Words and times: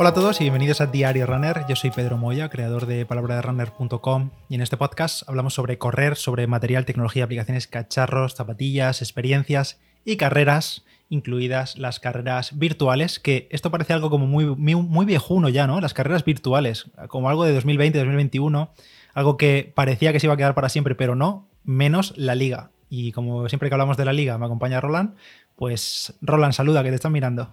Hola 0.00 0.10
a 0.10 0.14
todos 0.14 0.40
y 0.40 0.44
bienvenidos 0.44 0.80
a 0.80 0.86
Diario 0.86 1.26
Runner. 1.26 1.64
Yo 1.68 1.74
soy 1.74 1.90
Pedro 1.90 2.18
Moya, 2.18 2.48
creador 2.50 2.86
de 2.86 3.04
palabraderunner.com 3.04 4.30
y 4.48 4.54
en 4.54 4.60
este 4.60 4.76
podcast 4.76 5.28
hablamos 5.28 5.54
sobre 5.54 5.76
correr, 5.76 6.14
sobre 6.14 6.46
material, 6.46 6.84
tecnología, 6.84 7.24
aplicaciones, 7.24 7.66
cacharros, 7.66 8.36
zapatillas, 8.36 9.02
experiencias 9.02 9.80
y 10.04 10.16
carreras, 10.16 10.84
incluidas 11.08 11.76
las 11.78 11.98
carreras 11.98 12.56
virtuales, 12.60 13.18
que 13.18 13.48
esto 13.50 13.72
parece 13.72 13.92
algo 13.92 14.08
como 14.08 14.28
muy, 14.28 14.46
muy, 14.46 14.76
muy 14.76 15.04
viejuno 15.04 15.48
ya, 15.48 15.66
¿no? 15.66 15.80
Las 15.80 15.94
carreras 15.94 16.24
virtuales, 16.24 16.86
como 17.08 17.28
algo 17.28 17.42
de 17.44 17.52
2020, 17.54 17.98
2021, 17.98 18.70
algo 19.14 19.36
que 19.36 19.72
parecía 19.74 20.12
que 20.12 20.20
se 20.20 20.28
iba 20.28 20.34
a 20.34 20.36
quedar 20.36 20.54
para 20.54 20.68
siempre, 20.68 20.94
pero 20.94 21.16
no, 21.16 21.48
menos 21.64 22.16
la 22.16 22.36
liga. 22.36 22.70
Y 22.88 23.10
como 23.10 23.48
siempre 23.48 23.68
que 23.68 23.74
hablamos 23.74 23.96
de 23.96 24.04
la 24.04 24.12
liga 24.12 24.38
me 24.38 24.46
acompaña 24.46 24.80
Roland, 24.80 25.16
pues 25.56 26.14
Roland, 26.22 26.52
saluda, 26.52 26.84
que 26.84 26.90
te 26.90 26.94
están 26.94 27.10
mirando. 27.10 27.52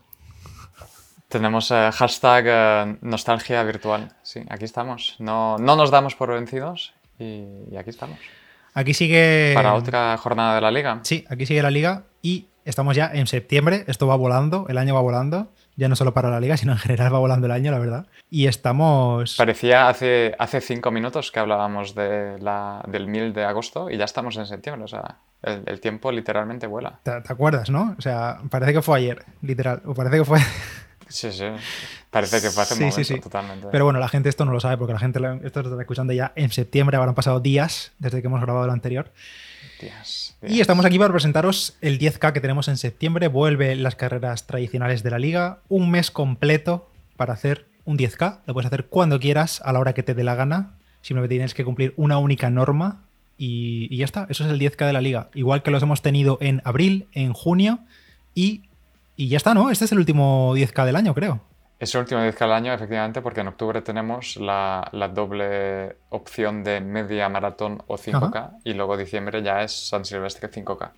Tenemos 1.29 1.71
eh, 1.71 1.89
hashtag 1.91 2.45
eh, 2.47 2.97
nostalgia 3.01 3.63
virtual. 3.63 4.09
Sí, 4.21 4.43
aquí 4.49 4.65
estamos. 4.65 5.15
No, 5.19 5.57
no 5.57 5.75
nos 5.75 5.91
damos 5.91 6.15
por 6.15 6.31
vencidos 6.31 6.93
y, 7.19 7.45
y 7.71 7.77
aquí 7.77 7.89
estamos. 7.89 8.19
Aquí 8.73 8.93
sigue. 8.93 9.53
Para 9.55 9.73
otra 9.73 10.17
jornada 10.17 10.55
de 10.55 10.61
la 10.61 10.71
liga. 10.71 10.99
Sí, 11.03 11.25
aquí 11.29 11.45
sigue 11.45 11.61
la 11.63 11.71
liga 11.71 12.03
y 12.21 12.47
estamos 12.65 12.95
ya 12.95 13.09
en 13.13 13.25
septiembre. 13.25 13.85
Esto 13.87 14.05
va 14.05 14.15
volando, 14.15 14.65
el 14.67 14.77
año 14.77 14.93
va 14.93 15.01
volando. 15.01 15.51
Ya 15.77 15.89
no 15.89 15.95
solo 15.97 16.13
para 16.13 16.29
la 16.29 16.39
liga, 16.39 16.55
sino 16.55 16.71
en 16.71 16.77
general 16.77 17.13
va 17.13 17.19
volando 17.19 17.47
el 17.47 17.51
año, 17.51 17.71
la 17.71 17.79
verdad. 17.79 18.05
Y 18.29 18.47
estamos. 18.47 19.35
Parecía 19.37 19.89
hace, 19.89 20.33
hace 20.39 20.61
cinco 20.61 20.89
minutos 20.91 21.31
que 21.31 21.39
hablábamos 21.39 21.95
de 21.95 22.37
la, 22.39 22.81
del 22.87 23.07
1000 23.07 23.33
de 23.33 23.43
agosto 23.43 23.89
y 23.89 23.97
ya 23.97 24.05
estamos 24.05 24.37
en 24.37 24.45
septiembre. 24.45 24.83
O 24.85 24.87
sea, 24.87 25.17
el, 25.41 25.63
el 25.65 25.81
tiempo 25.81 26.11
literalmente 26.11 26.67
vuela. 26.67 26.99
¿Te, 27.03 27.19
¿Te 27.21 27.33
acuerdas, 27.33 27.69
no? 27.69 27.95
O 27.97 28.01
sea, 28.01 28.39
parece 28.49 28.71
que 28.73 28.81
fue 28.81 28.99
ayer, 28.99 29.25
literal. 29.41 29.81
O 29.85 29.93
parece 29.93 30.17
que 30.17 30.25
fue. 30.25 30.39
Sí, 31.07 31.31
sí. 31.31 31.45
Parece 32.09 32.41
que 32.41 32.49
fue 32.49 32.63
hace 32.63 32.73
un 32.73 32.77
Sí, 32.79 32.83
momento, 32.85 33.03
sí, 33.03 33.13
sí. 33.15 33.19
totalmente. 33.19 33.67
Pero 33.71 33.85
bueno, 33.85 33.99
la 33.99 34.07
gente 34.07 34.29
esto 34.29 34.45
no 34.45 34.51
lo 34.51 34.59
sabe 34.59 34.77
porque 34.77 34.93
la 34.93 34.99
gente 34.99 35.19
lo- 35.19 35.33
esto 35.45 35.61
lo 35.61 35.69
está 35.69 35.81
escuchando 35.81 36.13
ya 36.13 36.31
en 36.35 36.49
septiembre. 36.51 36.97
Habrán 36.97 37.15
pasado 37.15 37.39
días 37.39 37.91
desde 37.99 38.21
que 38.21 38.27
hemos 38.27 38.41
grabado 38.41 38.65
lo 38.67 38.73
anterior. 38.73 39.11
Días, 39.81 40.35
Y 40.47 40.61
estamos 40.61 40.85
aquí 40.85 40.97
para 40.97 41.11
presentaros 41.11 41.75
el 41.81 41.99
10K 41.99 42.31
que 42.33 42.39
tenemos 42.39 42.67
en 42.69 42.77
septiembre. 42.77 43.27
Vuelve 43.27 43.75
las 43.75 43.95
carreras 43.95 44.47
tradicionales 44.47 45.03
de 45.03 45.11
la 45.11 45.19
liga. 45.19 45.59
Un 45.67 45.91
mes 45.91 46.11
completo 46.11 46.89
para 47.17 47.33
hacer 47.33 47.65
un 47.83 47.97
10K. 47.97 48.39
Lo 48.45 48.53
puedes 48.53 48.67
hacer 48.67 48.85
cuando 48.85 49.19
quieras, 49.19 49.61
a 49.65 49.73
la 49.73 49.79
hora 49.79 49.93
que 49.93 50.03
te 50.03 50.13
dé 50.13 50.23
la 50.23 50.35
gana. 50.35 50.71
Simplemente 51.01 51.33
tienes 51.35 51.53
que 51.53 51.65
cumplir 51.65 51.93
una 51.97 52.17
única 52.19 52.49
norma 52.49 53.01
y, 53.37 53.87
y 53.93 53.97
ya 53.97 54.05
está. 54.05 54.27
Eso 54.29 54.45
es 54.45 54.49
el 54.51 54.59
10K 54.59 54.87
de 54.87 54.93
la 54.93 55.01
liga. 55.01 55.29
Igual 55.33 55.61
que 55.61 55.71
los 55.71 55.83
hemos 55.83 56.01
tenido 56.01 56.37
en 56.41 56.61
abril, 56.63 57.07
en 57.11 57.33
junio 57.33 57.79
y, 58.33 58.61
y 59.15 59.29
ya 59.29 59.37
está, 59.37 59.53
¿no? 59.53 59.69
Este 59.71 59.85
es 59.85 59.91
el 59.91 59.99
último 59.99 60.55
10K 60.55 60.85
del 60.85 60.95
año, 60.95 61.13
creo. 61.13 61.41
Es 61.77 61.93
el 61.93 62.01
último 62.01 62.21
10 62.21 62.41
al 62.41 62.53
año, 62.53 62.73
efectivamente, 62.73 63.21
porque 63.21 63.41
en 63.41 63.49
octubre 63.49 63.81
tenemos 63.81 64.37
la, 64.37 64.87
la 64.93 65.09
doble 65.09 65.97
opción 66.09 66.63
de 66.63 66.79
media 66.79 67.27
maratón 67.27 67.83
o 67.87 67.97
5K 67.97 68.59
y 68.63 68.73
luego 68.73 68.95
diciembre 68.95 69.43
ya 69.43 69.61
es 69.61 69.89
San 69.89 70.05
Silvestre 70.05 70.49
5K. 70.49 70.91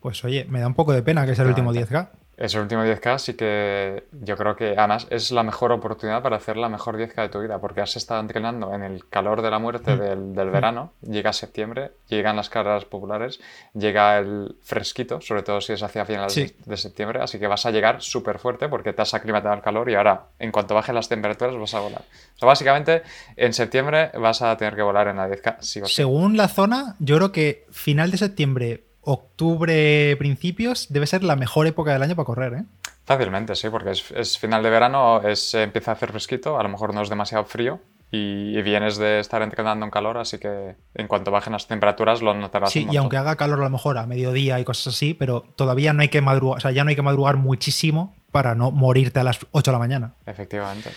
Pues 0.00 0.24
oye, 0.24 0.46
me 0.48 0.60
da 0.60 0.66
un 0.66 0.74
poco 0.74 0.92
de 0.92 1.02
pena 1.02 1.26
que 1.26 1.34
sea 1.34 1.44
el 1.44 1.50
último 1.50 1.74
10K. 1.74 2.08
Es 2.36 2.54
el 2.54 2.62
último 2.62 2.82
10K, 2.84 3.06
así 3.14 3.34
que 3.34 4.04
yo 4.12 4.36
creo 4.36 4.56
que 4.56 4.74
además 4.76 5.06
es 5.10 5.30
la 5.30 5.42
mejor 5.44 5.70
oportunidad 5.70 6.20
para 6.22 6.36
hacer 6.36 6.56
la 6.56 6.68
mejor 6.68 6.96
10K 6.96 7.22
de 7.22 7.28
tu 7.28 7.40
vida, 7.40 7.60
porque 7.60 7.80
has 7.80 7.94
estado 7.96 8.20
entrenando 8.20 8.74
en 8.74 8.82
el 8.82 9.08
calor 9.08 9.40
de 9.40 9.50
la 9.50 9.58
muerte 9.60 9.94
Mm. 9.94 9.98
del, 10.00 10.34
del 10.34 10.50
verano, 10.50 10.92
llega 11.02 11.32
septiembre, 11.32 11.92
llegan 12.08 12.34
las 12.34 12.50
carreras 12.50 12.84
populares, 12.86 13.40
llega 13.72 14.18
el 14.18 14.56
fresquito, 14.62 15.20
sobre 15.20 15.42
todo 15.42 15.60
si 15.60 15.74
es 15.74 15.82
hacia 15.84 16.04
finales 16.04 16.32
Sí. 16.32 16.44
de- 16.46 16.54
de 16.66 16.76
septiembre, 16.76 17.20
así 17.22 17.38
que 17.38 17.46
vas 17.46 17.66
a 17.66 17.70
llegar 17.70 18.02
súper 18.02 18.38
fuerte 18.38 18.68
porque 18.68 18.92
te 18.92 19.02
has 19.02 19.14
aclimatado 19.14 19.54
al 19.54 19.62
calor 19.62 19.88
y 19.88 19.94
ahora, 19.94 20.26
en 20.40 20.50
cuanto 20.50 20.74
bajen 20.74 20.94
las 20.96 21.08
temperaturas, 21.08 21.54
vas 21.56 21.74
a 21.74 21.80
volar. 21.80 22.02
O 22.34 22.38
sea, 22.38 22.46
básicamente, 22.48 23.02
en 23.36 23.52
septiembre 23.52 24.10
vas 24.18 24.42
a 24.42 24.56
tener 24.56 24.74
que 24.74 24.82
volar 24.82 25.06
en 25.08 25.16
la 25.18 25.28
10K, 25.28 25.56
sí 25.60 25.80
o 25.80 25.86
sí. 25.86 25.94
Según 25.94 26.36
la 26.36 26.48
zona, 26.48 26.96
yo 26.98 27.16
creo 27.16 27.30
que 27.32 27.66
final 27.70 28.10
de 28.10 28.16
septiembre, 28.18 28.84
octubre, 29.04 30.16
principios, 30.18 30.86
debe 30.90 31.06
ser 31.06 31.24
la 31.24 31.36
mejor 31.36 31.66
época 31.66 31.92
del 31.92 32.02
año 32.02 32.16
para 32.16 32.26
correr, 32.26 32.54
¿eh? 32.54 32.64
Fácilmente, 33.04 33.54
sí, 33.54 33.68
porque 33.68 33.90
es, 33.90 34.10
es 34.12 34.38
final 34.38 34.62
de 34.62 34.70
verano, 34.70 35.20
es, 35.22 35.54
eh, 35.54 35.62
empieza 35.62 35.90
a 35.90 35.94
hacer 35.94 36.10
fresquito, 36.10 36.58
a 36.58 36.62
lo 36.62 36.68
mejor 36.68 36.94
no 36.94 37.02
es 37.02 37.10
demasiado 37.10 37.44
frío 37.44 37.80
y, 38.10 38.58
y 38.58 38.62
vienes 38.62 38.96
de 38.96 39.20
estar 39.20 39.42
entrenando 39.42 39.84
en 39.84 39.90
calor, 39.90 40.16
así 40.16 40.38
que 40.38 40.76
en 40.94 41.06
cuanto 41.06 41.30
bajen 41.30 41.52
las 41.52 41.66
temperaturas 41.66 42.22
lo 42.22 42.32
notarás 42.32 42.72
Sí, 42.72 42.84
un 42.86 42.94
y 42.94 42.96
aunque 42.96 43.18
haga 43.18 43.36
calor 43.36 43.60
a 43.60 43.64
lo 43.64 43.70
mejor 43.70 43.98
a 43.98 44.06
mediodía 44.06 44.58
y 44.58 44.64
cosas 44.64 44.94
así, 44.94 45.12
pero 45.12 45.44
todavía 45.56 45.92
no 45.92 46.00
hay 46.00 46.08
que 46.08 46.22
madrugar, 46.22 46.58
o 46.58 46.60
sea, 46.60 46.70
ya 46.70 46.82
no 46.84 46.90
hay 46.90 46.96
que 46.96 47.02
madrugar 47.02 47.36
muchísimo 47.36 48.14
para 48.32 48.54
no 48.54 48.70
morirte 48.70 49.20
a 49.20 49.24
las 49.24 49.38
8 49.50 49.70
de 49.70 49.72
la 49.72 49.78
mañana. 49.78 50.14
Efectivamente, 50.24 50.90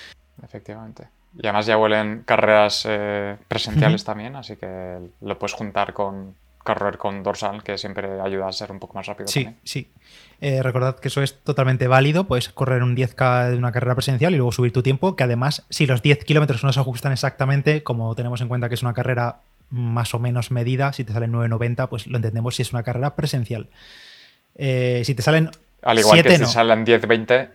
efectivamente. 0.44 1.10
Y 1.38 1.46
además 1.46 1.66
ya 1.66 1.78
huelen 1.78 2.24
carreras 2.26 2.86
eh, 2.88 3.38
presenciales 3.48 4.04
también, 4.04 4.36
así 4.36 4.56
que 4.56 4.98
lo 5.22 5.38
puedes 5.38 5.54
juntar 5.54 5.94
con 5.94 6.36
correr 6.76 6.98
con 6.98 7.24
dorsal, 7.24 7.64
que 7.64 7.78
siempre 7.78 8.20
ayuda 8.20 8.48
a 8.48 8.52
ser 8.52 8.72
un 8.72 8.80
poco 8.80 8.96
más 8.96 9.06
rápido 9.06 9.28
Sí, 9.28 9.46
también. 9.46 9.62
sí. 9.64 9.90
Eh, 10.42 10.62
recordad 10.62 11.00
que 11.00 11.08
eso 11.08 11.24
es 11.24 11.40
totalmente 11.42 11.88
válido, 11.88 12.26
puedes 12.26 12.50
correr 12.50 12.84
un 12.84 12.96
10K 12.96 13.50
de 13.52 13.58
una 13.58 13.72
carrera 13.72 13.96
presencial 13.96 14.34
y 14.34 14.38
luego 14.38 14.52
subir 14.52 14.74
tu 14.74 14.84
tiempo, 14.84 15.16
que 15.16 15.24
además, 15.24 15.66
si 15.70 15.86
los 15.88 16.02
10 16.02 16.26
kilómetros 16.26 16.64
no 16.64 16.74
se 16.74 16.80
ajustan 16.80 17.12
exactamente, 17.14 17.84
como 17.84 18.14
tenemos 18.16 18.42
en 18.42 18.48
cuenta 18.50 18.68
que 18.70 18.76
es 18.76 18.84
una 18.84 18.94
carrera 18.94 19.38
más 19.70 20.14
o 20.14 20.20
menos 20.20 20.52
medida, 20.52 20.94
si 20.94 21.04
te 21.04 21.14
salen 21.14 21.32
9.90, 21.32 21.88
pues 21.90 22.06
lo 22.08 22.18
entendemos 22.18 22.56
si 22.56 22.62
es 22.62 22.72
una 22.74 22.84
carrera 22.84 23.16
presencial. 23.16 23.68
Eh, 24.56 25.02
si 25.06 25.16
te 25.16 25.22
salen 25.22 25.50
Al 25.82 26.00
igual 26.00 26.20
7 26.22 26.30
que 26.30 26.46
si 26.46 26.52
salen 26.52 26.86
10-20, 26.86 27.50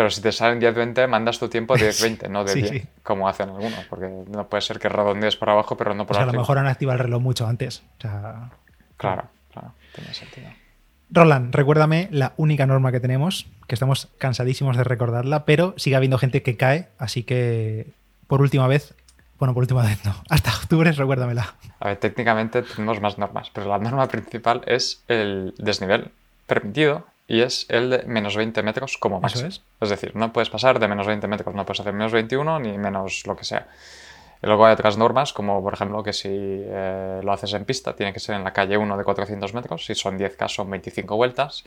pero 0.00 0.08
si 0.10 0.22
te 0.22 0.32
salen 0.32 0.58
10-20, 0.62 1.06
mandas 1.08 1.38
tu 1.38 1.50
tiempo 1.50 1.74
10-20, 1.76 2.26
no 2.30 2.42
de 2.42 2.52
Sí, 2.54 2.62
10, 2.62 2.70
sí. 2.70 2.88
como 3.02 3.28
hacen 3.28 3.50
algunos, 3.50 3.84
porque 3.84 4.08
no 4.30 4.48
puede 4.48 4.62
ser 4.62 4.78
que 4.78 4.88
redondees 4.88 5.36
por 5.36 5.50
abajo, 5.50 5.76
pero 5.76 5.90
no 5.94 6.06
por 6.06 6.14
Pues 6.16 6.20
a 6.20 6.22
lo 6.22 6.28
arriba. 6.30 6.40
mejor 6.40 6.56
han 6.56 6.66
activado 6.68 6.96
el 6.96 7.04
reloj 7.04 7.20
mucho 7.20 7.46
antes. 7.46 7.82
O 7.98 8.00
sea, 8.00 8.50
Claro, 8.96 9.24
claro, 9.52 9.74
tiene 9.94 10.14
sentido. 10.14 10.48
Roland, 11.10 11.54
recuérdame 11.54 12.08
la 12.10 12.32
única 12.38 12.64
norma 12.64 12.92
que 12.92 13.00
tenemos, 13.00 13.46
que 13.66 13.74
estamos 13.74 14.08
cansadísimos 14.16 14.78
de 14.78 14.84
recordarla, 14.84 15.44
pero 15.44 15.74
sigue 15.76 15.96
habiendo 15.96 16.16
gente 16.16 16.42
que 16.42 16.56
cae, 16.56 16.88
así 16.98 17.22
que 17.24 17.88
por 18.26 18.40
última 18.40 18.66
vez, 18.68 18.94
bueno, 19.38 19.52
por 19.52 19.62
última 19.64 19.82
vez 19.86 20.02
no, 20.06 20.14
hasta 20.30 20.50
octubre 20.56 20.90
recuérdamela. 20.92 21.56
A 21.78 21.88
ver, 21.88 21.98
técnicamente 21.98 22.62
tenemos 22.62 23.02
más 23.02 23.18
normas, 23.18 23.50
pero 23.52 23.68
la 23.68 23.76
norma 23.78 24.08
principal 24.08 24.62
es 24.66 25.02
el 25.08 25.52
desnivel 25.58 26.10
permitido 26.46 27.04
y 27.30 27.42
es 27.42 27.64
el 27.68 27.90
de 27.90 28.02
menos 28.06 28.34
20 28.34 28.60
metros 28.64 28.98
como 28.98 29.20
máximo. 29.20 29.48
es. 29.48 29.88
decir, 29.88 30.16
no 30.16 30.32
puedes 30.32 30.50
pasar 30.50 30.80
de 30.80 30.88
menos 30.88 31.06
20 31.06 31.28
metros, 31.28 31.54
no 31.54 31.64
puedes 31.64 31.78
hacer 31.78 31.92
menos 31.92 32.10
21 32.10 32.58
ni 32.58 32.76
menos 32.76 33.24
lo 33.24 33.36
que 33.36 33.44
sea. 33.44 33.68
Y 34.42 34.46
luego 34.48 34.66
hay 34.66 34.72
otras 34.72 34.96
normas, 34.98 35.32
como 35.32 35.62
por 35.62 35.74
ejemplo 35.74 36.02
que 36.02 36.12
si 36.12 36.28
eh, 36.32 37.20
lo 37.22 37.32
haces 37.32 37.52
en 37.52 37.64
pista, 37.64 37.94
tiene 37.94 38.12
que 38.12 38.18
ser 38.18 38.34
en 38.34 38.42
la 38.42 38.52
calle 38.52 38.76
1 38.76 38.96
de 38.98 39.04
400 39.04 39.54
metros, 39.54 39.86
si 39.86 39.94
son 39.94 40.18
10K 40.18 40.48
son 40.48 40.68
25 40.70 41.14
vueltas. 41.14 41.62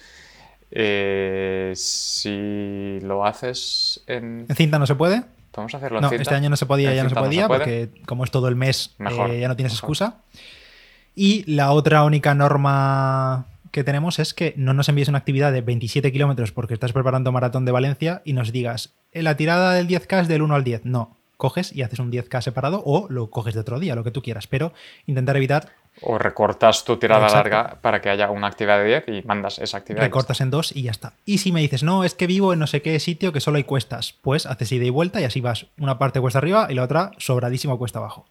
Eh, 0.69 1.71
si 1.75 2.99
lo 3.01 3.25
haces 3.25 4.03
en... 4.07 4.45
¿En 4.49 4.55
cinta 4.57 4.79
no 4.79 4.85
se 4.85 4.95
puede? 4.95 5.23
¿Podemos 5.51 5.73
hacerlo 5.75 5.99
en 5.99 6.01
No, 6.01 6.09
cinta? 6.09 6.23
este 6.23 6.35
año 6.35 6.49
no 6.49 6.57
se 6.57 6.65
podía, 6.65 6.89
En 6.89 6.95
ya 6.97 7.03
no 7.03 7.09
se 7.09 7.15
cinta 7.15 7.21
no 7.21 7.25
se 7.25 7.29
podía, 7.29 7.47
porque 7.47 7.89
como 8.05 8.25
es 8.25 8.31
todo 8.31 8.49
el 8.49 8.55
mes, 8.57 8.95
Mejor, 8.97 9.29
eh, 9.29 9.39
ya 9.39 9.47
no 9.47 9.55
tienes 9.55 9.71
mejor. 9.71 9.85
excusa. 9.85 10.15
Y 11.15 11.49
la 11.49 11.71
otra 11.71 12.03
única 12.03 12.33
norma 12.33 13.45
que 13.73 13.83
tenemos 13.83 14.19
es 14.19 14.33
que 14.35 14.53
no 14.55 14.73
nos 14.73 14.87
envíes 14.87 15.09
una 15.09 15.17
actividad 15.17 15.51
de 15.51 15.61
27 15.61 16.11
kilómetros 16.11 16.51
porque 16.51 16.75
estás 16.75 16.93
preparando 16.93 17.31
maratón 17.31 17.65
de 17.65 17.71
Valencia 17.71 18.21
y 18.23 18.33
nos 18.33 18.51
digas, 18.51 18.93
"Eh, 19.11 19.23
la 19.23 19.35
tirada 19.35 19.73
del 19.73 19.87
10K 19.87 20.21
es 20.21 20.27
del 20.27 20.43
1 20.43 20.53
al 20.53 20.63
10. 20.63 20.85
No, 20.85 21.17
coges 21.37 21.75
y 21.75 21.81
haces 21.81 21.97
un 21.99 22.11
10K 22.11 22.39
separado 22.41 22.83
o 22.85 23.07
lo 23.09 23.31
coges 23.31 23.55
de 23.55 23.61
otro 23.61 23.79
día, 23.79 23.95
lo 23.95 24.03
que 24.03 24.11
tú 24.11 24.21
quieras, 24.21 24.45
pero 24.47 24.71
intentar 25.07 25.35
evitar 25.35 25.69
O 26.01 26.17
recortas 26.17 26.85
tu 26.85 26.97
tirada 26.97 27.27
Exacto. 27.27 27.49
larga 27.49 27.77
para 27.81 28.01
que 28.01 28.09
haya 28.09 28.31
una 28.31 28.47
actividad 28.47 28.79
de 28.79 28.85
10 28.85 29.03
y 29.09 29.21
mandas 29.27 29.59
esa 29.59 29.77
actividad. 29.77 30.03
recortas 30.03 30.41
en 30.41 30.49
dos 30.49 30.75
y 30.75 30.81
ya 30.83 30.91
está. 30.91 31.13
Y 31.23 31.37
si 31.37 31.51
me 31.51 31.61
dices, 31.61 31.83
no, 31.83 32.03
es 32.03 32.15
que 32.15 32.25
vivo 32.25 32.51
en 32.51 32.57
no 32.57 32.65
sé 32.65 32.81
qué 32.81 32.99
sitio 32.99 33.31
que 33.31 33.39
solo 33.39 33.57
hay 33.57 33.63
cuestas, 33.63 34.15
pues 34.23 34.47
haces 34.47 34.71
ida 34.71 34.85
y 34.85 34.89
vuelta 34.89 35.21
y 35.21 35.23
así 35.25 35.39
vas 35.39 35.67
una 35.77 35.99
parte 35.99 36.19
cuesta 36.19 36.39
arriba 36.39 36.65
y 36.69 36.73
la 36.73 36.81
otra 36.83 37.11
sobradísimo 37.19 37.77
cuesta 37.77 37.99
abajo. 37.99 38.25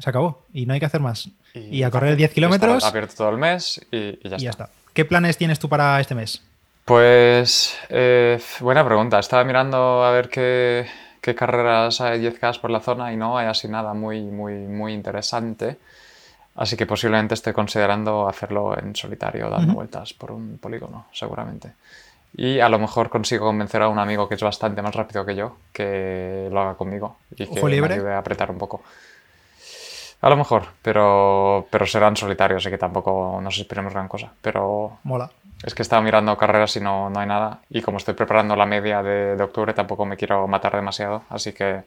Se 0.00 0.10
acabó 0.10 0.42
y 0.52 0.66
no 0.66 0.74
hay 0.74 0.80
que 0.80 0.86
hacer 0.86 1.00
más. 1.00 1.28
está. 1.54 1.60
Y, 1.60 1.82
a 1.82 1.90
correr 1.90 2.16
10 2.16 2.28
Está 2.30 2.34
kilómetros 2.34 2.84
abierto 2.84 3.14
todo 3.14 3.30
el 3.30 3.38
mes 3.38 3.80
y, 3.90 3.96
y 3.96 4.28
ya, 4.28 4.36
y 4.36 4.40
ya 4.40 4.50
está. 4.50 4.64
está. 4.64 4.76
¿Qué 4.92 5.04
planes 5.04 5.36
tienes 5.36 5.58
tú 5.58 5.68
para 5.68 6.00
este 6.00 6.14
mes? 6.14 6.42
Pues, 6.84 7.76
eh, 7.88 8.40
buena 8.60 8.84
pregunta. 8.84 9.18
Estaba 9.18 9.44
mirando 9.44 10.04
a 10.04 10.10
ver 10.10 10.28
qué, 10.28 10.86
qué 11.20 11.34
carreras 11.34 12.00
hay 12.00 12.20
10K 12.20 12.60
por 12.60 12.70
la 12.70 12.80
zona 12.80 13.12
y 13.12 13.16
no 13.16 13.38
hay 13.38 13.46
así 13.46 13.68
nada 13.68 13.94
muy, 13.94 14.22
muy, 14.22 14.54
muy 14.54 14.92
interesante. 14.92 15.78
Así 16.56 16.76
que 16.76 16.86
posiblemente 16.86 17.34
esté 17.34 17.52
considerando 17.52 18.28
hacerlo 18.28 18.76
en 18.76 18.96
solitario, 18.96 19.48
dando 19.48 19.74
vueltas 19.74 20.12
por 20.12 20.32
un 20.32 20.58
polígono, 20.58 21.06
seguramente. 21.12 21.72
Y 22.36 22.60
a 22.60 22.68
lo 22.68 22.78
mejor 22.78 23.08
consigo 23.08 23.46
convencer 23.46 23.82
a 23.82 23.88
un 23.88 23.98
amigo 23.98 24.28
que 24.28 24.34
es 24.34 24.42
bastante 24.42 24.82
más 24.82 24.94
rápido 24.94 25.24
que 25.24 25.34
yo 25.34 25.56
que 25.72 26.48
lo 26.50 26.60
haga 26.60 26.74
conmigo 26.74 27.16
y 27.32 27.46
que 27.46 27.58
¿Ojo 27.58 27.68
libre? 27.68 27.88
me 27.90 27.94
ayude 28.00 28.14
a 28.14 28.18
apretar 28.18 28.50
un 28.50 28.58
poco. 28.58 28.82
A 30.22 30.28
lo 30.28 30.36
mejor, 30.36 30.64
pero, 30.82 31.66
pero 31.70 31.86
serán 31.86 32.16
solitarios, 32.16 32.62
así 32.62 32.70
que 32.70 32.78
tampoco 32.78 33.40
nos 33.42 33.58
esperemos 33.58 33.92
gran 33.92 34.08
cosa. 34.08 34.32
Pero 34.42 34.98
Mola. 35.04 35.30
Es 35.62 35.74
que 35.74 35.82
estaba 35.82 36.02
mirando 36.02 36.36
carreras 36.36 36.76
y 36.76 36.80
no, 36.80 37.10
no 37.10 37.20
hay 37.20 37.26
nada. 37.26 37.60
Y 37.68 37.82
como 37.82 37.98
estoy 37.98 38.14
preparando 38.14 38.56
la 38.56 38.66
media 38.66 39.02
de, 39.02 39.36
de 39.36 39.42
octubre, 39.42 39.74
tampoco 39.74 40.06
me 40.06 40.16
quiero 40.16 40.46
matar 40.46 40.74
demasiado. 40.74 41.24
Así 41.28 41.52
que 41.52 41.82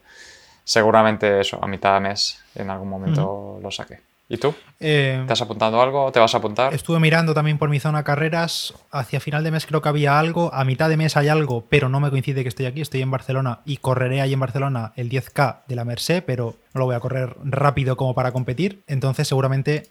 seguramente 0.64 1.40
eso, 1.40 1.58
a 1.60 1.66
mitad 1.66 1.94
de 1.94 2.00
mes, 2.00 2.42
en 2.54 2.70
algún 2.70 2.88
momento 2.88 3.58
lo 3.62 3.70
saqué. 3.70 4.00
¿Y 4.28 4.38
tú? 4.38 4.54
Eh, 4.80 5.22
¿Te 5.26 5.32
has 5.32 5.42
apuntado 5.42 5.82
algo? 5.82 6.10
¿Te 6.10 6.18
vas 6.18 6.34
a 6.34 6.38
apuntar? 6.38 6.72
Estuve 6.72 6.98
mirando 6.98 7.34
también 7.34 7.58
por 7.58 7.68
mi 7.68 7.78
zona 7.78 8.04
carreras. 8.04 8.72
Hacia 8.90 9.20
final 9.20 9.44
de 9.44 9.50
mes 9.50 9.66
creo 9.66 9.82
que 9.82 9.88
había 9.88 10.18
algo. 10.18 10.52
A 10.54 10.64
mitad 10.64 10.88
de 10.88 10.96
mes 10.96 11.16
hay 11.16 11.28
algo, 11.28 11.66
pero 11.68 11.88
no 11.88 12.00
me 12.00 12.10
coincide 12.10 12.42
que 12.42 12.48
estoy 12.48 12.66
aquí. 12.66 12.80
Estoy 12.80 13.02
en 13.02 13.10
Barcelona 13.10 13.60
y 13.66 13.76
correré 13.76 14.22
ahí 14.22 14.32
en 14.32 14.40
Barcelona 14.40 14.92
el 14.96 15.10
10K 15.10 15.64
de 15.66 15.76
la 15.76 15.84
Merced, 15.84 16.24
pero 16.26 16.56
no 16.72 16.78
lo 16.78 16.86
voy 16.86 16.94
a 16.94 17.00
correr 17.00 17.36
rápido 17.44 17.96
como 17.96 18.14
para 18.14 18.32
competir. 18.32 18.82
Entonces, 18.86 19.28
seguramente 19.28 19.90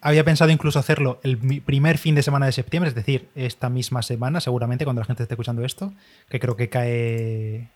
había 0.00 0.24
pensado 0.24 0.50
incluso 0.50 0.78
hacerlo 0.78 1.20
el 1.22 1.36
primer 1.62 1.98
fin 1.98 2.14
de 2.14 2.22
semana 2.22 2.46
de 2.46 2.52
septiembre, 2.52 2.88
es 2.88 2.94
decir, 2.94 3.28
esta 3.34 3.68
misma 3.68 4.02
semana, 4.02 4.40
seguramente, 4.40 4.84
cuando 4.84 5.00
la 5.00 5.06
gente 5.06 5.24
esté 5.24 5.34
escuchando 5.34 5.62
esto, 5.64 5.92
que 6.28 6.40
creo 6.40 6.56
que 6.56 6.70
cae 6.70 7.68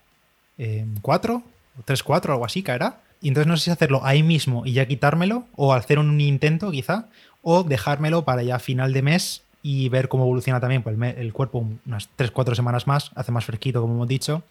en 0.57 0.99
4 1.03 1.43
o 1.79 1.83
3-4, 1.83 2.31
algo 2.31 2.47
así 2.47 2.63
caerá. 2.63 3.01
Y 3.25 3.29
entonces 3.29 3.49
no 3.49 3.57
sé 3.57 3.65
si 3.65 3.71
hacerlo 3.71 4.03
ahí 4.05 4.23
mismo 4.23 4.67
y 4.67 4.75
ya 4.75 4.87
quitármelo, 4.87 5.47
o 5.57 5.73
hacer 5.73 5.99
un 5.99 6.21
intento 6.21 6.71
quizá, 6.71 7.07
o 7.41 7.63
dejármelo 7.63 8.27
para 8.27 8.43
ya 8.43 8.59
final 8.59 8.93
de 8.93 9.01
mes 9.01 9.45
y 9.63 9.89
ver 9.89 10.11
cómo 10.11 10.25
evoluciona 10.25 10.61
también 10.61 10.83
pues, 10.83 10.95
el, 11.17 11.33
cuerpo 11.33 11.67
unas 11.87 12.11
3-4 12.19 12.55
semanas 12.55 12.87
más, 12.87 13.13
hace 13.15 13.33
más 13.33 13.47
fresquito 13.47 13.81
como 13.81 13.95
hemos 13.95 14.09
dicho, 14.09 14.43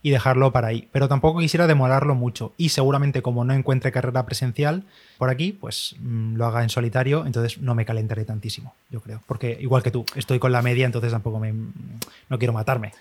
y 0.00 0.10
dejarlo 0.10 0.52
para 0.52 0.68
ahí. 0.68 0.88
Pero 0.92 1.08
tampoco 1.08 1.40
quisiera 1.40 1.66
demorarlo 1.66 2.14
mucho 2.14 2.52
y 2.56 2.68
seguramente 2.68 3.20
como 3.20 3.44
no 3.44 3.52
encuentre 3.52 3.90
carrera 3.90 4.24
presencial 4.24 4.84
por 5.18 5.28
aquí, 5.28 5.50
pues 5.50 5.96
mm, 5.98 6.36
lo 6.36 6.46
haga 6.46 6.62
en 6.62 6.68
solitario, 6.68 7.26
entonces 7.26 7.58
no 7.58 7.74
me 7.74 7.84
calentaré 7.84 8.24
tantísimo, 8.24 8.76
yo 8.90 9.00
creo. 9.00 9.20
Porque 9.26 9.58
igual 9.60 9.82
que 9.82 9.90
tú, 9.90 10.06
estoy 10.14 10.38
con 10.38 10.52
la 10.52 10.62
media, 10.62 10.86
entonces 10.86 11.10
tampoco 11.10 11.40
me, 11.40 11.52
no 11.52 12.38
quiero 12.38 12.52
matarme. 12.52 12.92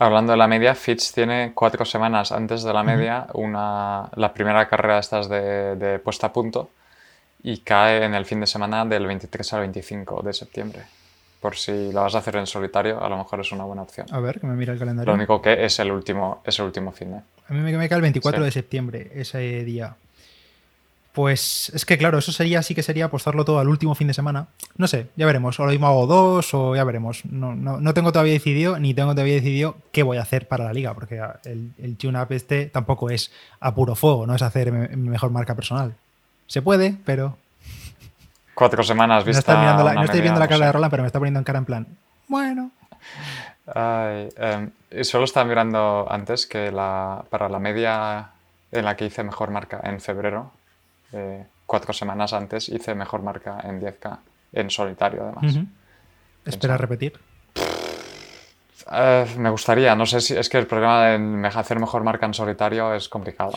Hablando 0.00 0.32
de 0.32 0.38
la 0.38 0.48
media, 0.48 0.74
Fitch 0.74 1.12
tiene 1.12 1.52
cuatro 1.54 1.84
semanas 1.84 2.32
antes 2.32 2.62
de 2.62 2.72
la 2.72 2.82
media 2.82 3.26
una, 3.34 4.08
la 4.16 4.32
primera 4.32 4.66
carrera 4.66 4.94
de 4.94 5.00
estas 5.00 5.28
de, 5.28 5.76
de 5.76 5.98
puesta 5.98 6.28
a 6.28 6.32
punto 6.32 6.70
y 7.42 7.58
cae 7.58 8.02
en 8.04 8.14
el 8.14 8.24
fin 8.24 8.40
de 8.40 8.46
semana 8.46 8.86
del 8.86 9.06
23 9.06 9.52
al 9.52 9.60
25 9.60 10.22
de 10.22 10.32
septiembre. 10.32 10.80
Por 11.40 11.54
si 11.56 11.92
la 11.92 12.00
vas 12.00 12.14
a 12.14 12.18
hacer 12.18 12.36
en 12.36 12.46
solitario, 12.46 13.02
a 13.02 13.08
lo 13.10 13.18
mejor 13.18 13.40
es 13.40 13.52
una 13.52 13.64
buena 13.64 13.82
opción. 13.82 14.06
A 14.10 14.20
ver, 14.20 14.40
que 14.40 14.46
me 14.46 14.54
mira 14.54 14.72
el 14.72 14.78
calendario. 14.78 15.10
Lo 15.10 15.14
único 15.16 15.40
que 15.42 15.64
es 15.66 15.78
el 15.80 15.90
último, 15.92 16.42
es 16.46 16.58
el 16.58 16.64
último 16.64 16.92
fin 16.92 17.10
de. 17.12 17.16
A 17.18 17.52
mí 17.52 17.60
me, 17.60 17.76
me 17.76 17.88
cae 17.88 17.96
el 17.96 18.02
24 18.02 18.40
Sí. 18.40 18.44
de 18.46 18.50
septiembre, 18.52 19.10
ese 19.14 19.38
día. 19.64 19.94
Pues 21.12 21.72
es 21.74 21.84
que 21.84 21.98
claro, 21.98 22.18
eso 22.18 22.30
sería, 22.30 22.62
sí 22.62 22.72
que 22.74 22.84
sería 22.84 23.06
apostarlo 23.06 23.44
todo 23.44 23.58
al 23.58 23.68
último 23.68 23.96
fin 23.96 24.06
de 24.06 24.14
semana. 24.14 24.46
No 24.76 24.86
sé, 24.86 25.08
ya 25.16 25.26
veremos. 25.26 25.58
O 25.58 25.64
lo 25.64 25.70
mismo 25.72 25.88
hago 25.88 26.06
dos, 26.06 26.54
o 26.54 26.76
ya 26.76 26.84
veremos. 26.84 27.24
No, 27.24 27.54
no, 27.56 27.80
no 27.80 27.94
tengo 27.94 28.12
todavía 28.12 28.32
decidido, 28.34 28.78
ni 28.78 28.94
tengo 28.94 29.10
todavía 29.12 29.34
decidido 29.34 29.76
qué 29.90 30.04
voy 30.04 30.18
a 30.18 30.22
hacer 30.22 30.46
para 30.46 30.64
la 30.64 30.72
liga, 30.72 30.94
porque 30.94 31.20
el, 31.44 31.72
el 31.78 31.96
tune-up 31.96 32.28
este 32.30 32.66
tampoco 32.66 33.10
es 33.10 33.32
a 33.58 33.74
puro 33.74 33.96
fuego, 33.96 34.24
no 34.26 34.36
es 34.36 34.42
hacer 34.42 34.70
mejor 34.70 35.30
marca 35.32 35.56
personal. 35.56 35.94
Se 36.46 36.62
puede, 36.62 36.96
pero. 37.04 37.36
Cuatro 38.54 38.82
semanas 38.84 39.24
No, 39.24 39.32
vista. 39.32 39.58
mirando 39.58 39.82
la- 39.84 39.94
no 39.94 40.04
estoy 40.04 40.20
viendo 40.20 40.38
la 40.38 40.46
no 40.46 40.50
cara 40.50 40.66
de 40.66 40.72
Roland, 40.72 40.90
pero 40.90 41.02
me 41.02 41.06
está 41.08 41.18
poniendo 41.18 41.38
en 41.40 41.44
cara 41.44 41.58
en 41.58 41.64
plan. 41.64 41.86
Bueno. 42.28 42.70
Ay, 43.74 44.28
em, 44.36 44.70
solo 45.02 45.24
estaba 45.24 45.44
mirando 45.48 46.06
antes 46.10 46.46
que 46.46 46.70
la, 46.70 47.24
para 47.30 47.48
la 47.48 47.58
media 47.58 48.30
en 48.72 48.84
la 48.84 48.96
que 48.96 49.06
hice 49.06 49.22
mejor 49.24 49.50
marca 49.50 49.80
en 49.84 50.00
febrero, 50.00 50.52
eh, 51.12 51.44
cuatro 51.66 51.92
semanas 51.92 52.32
antes 52.32 52.68
hice 52.68 52.94
mejor 52.94 53.22
marca 53.22 53.60
en 53.64 53.80
10K, 53.80 54.18
en 54.52 54.70
solitario 54.70 55.22
además. 55.24 55.66
Espera 56.44 56.76
repetir. 56.76 57.18
Eh, 58.92 59.26
me 59.36 59.50
gustaría, 59.50 59.94
no 59.94 60.06
sé 60.06 60.20
si 60.20 60.36
es 60.36 60.48
que 60.48 60.58
el 60.58 60.66
problema 60.66 61.04
de 61.06 61.48
hacer 61.48 61.78
mejor 61.78 62.02
marca 62.02 62.26
en 62.26 62.34
solitario 62.34 62.94
es 62.94 63.08
complicado. 63.08 63.52